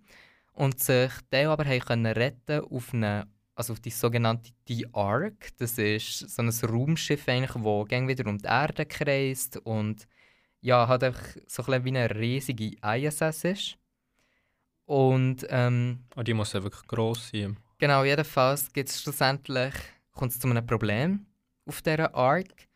Und 0.54 0.80
sich 0.80 1.12
die 1.32 1.46
aber 1.46 1.66
können 1.80 2.08
retten 2.08 2.62
auf 2.62 2.94
eine, 2.94 3.28
also 3.56 3.74
auf 3.74 3.80
die 3.80 3.92
sogenannte 3.92 4.52
The 4.68 4.88
Ark. 4.94 5.50
Das 5.60 5.78
ist 5.78 6.30
so 6.30 6.42
ein 6.42 6.50
Raumschiff, 6.50 7.28
eigentlich, 7.28 7.54
das 7.54 8.08
wieder 8.08 8.28
um 8.28 8.40
die 8.40 8.48
Erde 8.48 8.86
kreist 8.86 9.58
und 9.58 10.08
ja, 10.62 10.88
hat 10.88 11.04
einfach 11.04 11.24
so 11.48 11.64
ein 11.64 11.84
wie 11.86 11.90
eine 11.90 12.10
riesige 12.14 12.72
ISS 12.84 13.44
ist. 13.44 13.78
Und 14.86 15.46
ähm, 15.50 16.06
Oh, 16.16 16.24
die 16.24 16.34
muss 16.34 16.54
ja 16.54 16.64
wirklich 16.64 16.88
gross 16.88 17.30
sein. 17.30 17.58
Genau, 17.78 18.04
jedenfalls 18.04 18.72
gibt 18.72 18.90
es 18.90 19.02
schlussendlich 19.02 19.74
kommt 20.18 20.34
es 20.34 20.40
zu 20.40 20.50
einem 20.50 20.66
Problem 20.66 21.26
auf 21.66 21.82
dieser 21.82 22.14
Ark. 22.14 22.68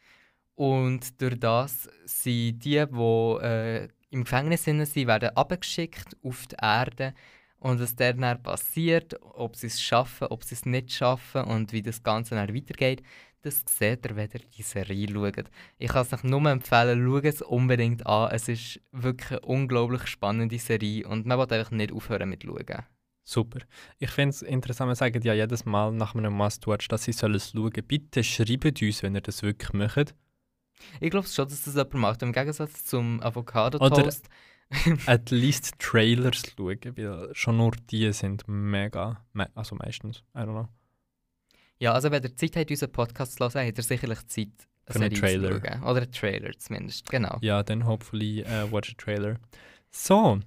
Und 0.55 1.19
durch 1.21 1.39
das 1.39 1.89
sind 2.05 2.63
die, 2.63 2.85
die 2.85 3.41
äh, 3.41 3.87
im 4.11 4.23
Gefängnis 4.23 4.63
sind, 4.63 4.85
sie 4.85 5.07
werden 5.07 5.35
abgeschickt 5.35 6.15
auf 6.23 6.45
die 6.47 6.55
Erde. 6.61 7.13
Und 7.57 7.79
was 7.79 7.95
dann 7.95 8.41
passiert, 8.41 9.15
ob 9.21 9.55
sie 9.55 9.67
es 9.67 9.81
schaffen, 9.81 10.27
ob 10.27 10.43
sie 10.43 10.55
es 10.55 10.65
nicht 10.65 10.91
schaffen 10.91 11.43
und 11.43 11.73
wie 11.73 11.81
das 11.81 12.01
Ganze 12.01 12.35
dann 12.35 12.53
weitergeht, 12.55 13.03
das 13.41 13.63
seht 13.67 14.05
ihr, 14.05 14.15
wenn 14.15 14.29
ihr 14.33 14.41
die 14.57 14.61
Serie 14.61 15.07
schaut. 15.11 15.49
Ich 15.77 15.89
kann 15.89 16.01
es 16.03 16.13
euch 16.13 16.23
nur 16.23 16.45
empfehlen, 16.45 17.05
schaut 17.05 17.25
es 17.25 17.41
unbedingt 17.41 18.05
an. 18.05 18.31
Es 18.31 18.47
ist 18.47 18.81
wirklich 18.91 19.31
eine 19.31 19.41
unglaublich 19.41 20.07
spannende 20.07 20.59
Serie 20.59 21.07
und 21.07 21.25
man 21.25 21.39
will 21.39 21.57
einfach 21.57 21.71
nicht 21.71 21.91
aufhören 21.91 22.29
mit 22.29 22.43
schauen. 22.43 22.85
Super. 23.23 23.59
Ich 23.99 24.09
finde 24.09 24.31
es 24.31 24.41
interessant, 24.41 24.89
wir 24.89 24.95
sagen 24.95 25.21
ja 25.21 25.33
jedes 25.33 25.65
Mal 25.65 25.91
nach 25.91 26.15
einem 26.15 26.33
Must-Watch, 26.33 26.87
dass 26.87 27.03
sie 27.03 27.13
sollen 27.13 27.35
es 27.35 27.51
schauen. 27.51 27.71
Bitte 27.87 28.23
schreibt 28.23 28.81
uns, 28.81 29.03
wenn 29.03 29.15
ihr 29.15 29.21
das 29.21 29.43
wirklich 29.43 29.73
möchtet. 29.73 30.15
Ich 30.99 31.11
glaube 31.11 31.27
schon, 31.27 31.47
dass 31.47 31.63
das 31.63 31.75
jemand 31.75 31.93
macht. 31.93 32.21
Im 32.23 32.33
Gegensatz 32.33 32.85
zum 32.85 33.21
Avocado-Toast. 33.21 34.27
At 35.05 35.31
least 35.31 35.77
Trailers 35.79 36.43
schauen, 36.55 36.79
weil 36.95 37.29
schon 37.33 37.57
nur 37.57 37.71
die 37.89 38.11
sind 38.13 38.43
mega, 38.47 39.23
me 39.33 39.49
also 39.53 39.75
meistens, 39.75 40.23
I 40.33 40.39
don't 40.39 40.51
know. 40.51 40.69
Ja, 41.81 41.93
also 41.93 42.11
wenn 42.11 42.21
ihr 42.23 42.35
Zeit 42.35 42.55
habt, 42.55 42.69
unseren 42.69 42.91
Podcast 42.91 43.33
zu 43.37 43.43
hören, 43.43 43.65
habt 43.67 43.77
ihr 43.77 43.83
sicherlich 43.83 44.25
Zeit, 44.27 44.49
Für 44.87 44.99
einen 44.99 45.15
zu 45.15 45.21
Trailer. 45.21 45.59
schauen. 45.59 45.83
Oder 45.83 46.01
einen 46.03 46.11
Trailer 46.11 46.51
zumindest, 46.59 47.09
genau. 47.09 47.37
Ja, 47.41 47.63
dann 47.63 47.85
hopefully 47.87 48.43
uh, 48.45 48.71
watch 48.71 48.91
a 48.91 48.93
Trailer. 49.01 49.37
So, 49.89 50.39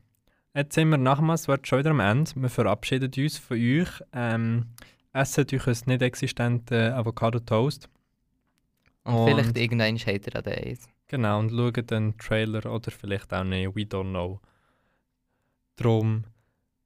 jetzt 0.54 0.74
sind 0.74 0.90
wir 0.90 0.96
nach 0.96 1.18
dem 1.18 1.26
Must-Watch 1.26 1.68
schon 1.68 1.80
wieder 1.80 1.90
am 1.90 1.98
Ende. 2.00 2.30
Wir 2.36 2.48
verabschieden 2.48 3.10
uns 3.16 3.38
von 3.38 3.56
euch. 3.56 3.88
Ähm, 4.12 4.66
esset 5.12 5.52
euch 5.52 5.66
ein 5.66 5.76
nicht 5.86 6.02
existenten 6.02 6.92
Avocado-Toast. 6.92 7.88
Und, 9.02 9.14
Und- 9.14 9.28
vielleicht 9.28 9.58
irgendwann 9.58 9.96
habt 9.98 10.26
ihr 10.26 10.36
an 10.36 10.42
den 10.44 10.52
Eis. 10.70 10.88
Genau, 11.08 11.38
und 11.40 11.50
schaut 11.50 11.90
den 11.90 12.16
Trailer 12.16 12.64
oder 12.72 12.90
vielleicht 12.92 13.32
auch 13.34 13.44
nicht, 13.44 13.74
we 13.76 13.82
don't 13.82 14.10
know. 14.10 14.40
Drum, 15.76 16.24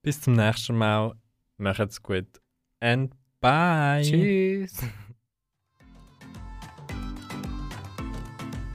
bis 0.03 0.21
zum 0.23 0.33
nächsten 0.33 0.77
Mal. 0.77 1.15
Macht's 1.59 2.03
gut. 2.03 2.27
And 2.81 3.13
bye. 3.41 4.03
Tschüss! 4.03 4.75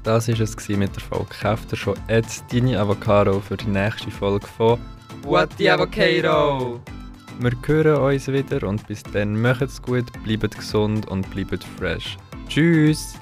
Das 0.04 0.28
war 0.28 0.40
es 0.40 0.70
mit 0.70 0.96
der 0.96 1.02
Folge. 1.02 1.28
Kauft 1.42 1.72
ihr 1.72 1.78
schon 1.78 1.98
jetzt 2.10 2.44
deine 2.52 2.78
Avocado 2.78 3.40
für 3.40 3.56
die 3.56 3.68
nächste 3.68 4.12
Folge 4.12 4.46
von 4.46 4.78
What 5.24 5.50
the 5.58 5.70
Avocado? 5.70 6.82
Wir 7.40 7.52
hören 7.66 8.02
uns 8.02 8.28
wieder 8.28 8.68
und 8.68 8.86
bis 8.88 9.02
dann 9.02 9.42
macht's 9.42 9.82
gut, 9.82 10.06
bleibt 10.24 10.56
gesund 10.56 11.08
und 11.08 11.30
bleibt 11.32 11.64
fresh. 11.64 12.18
Tschüss! 12.50 13.16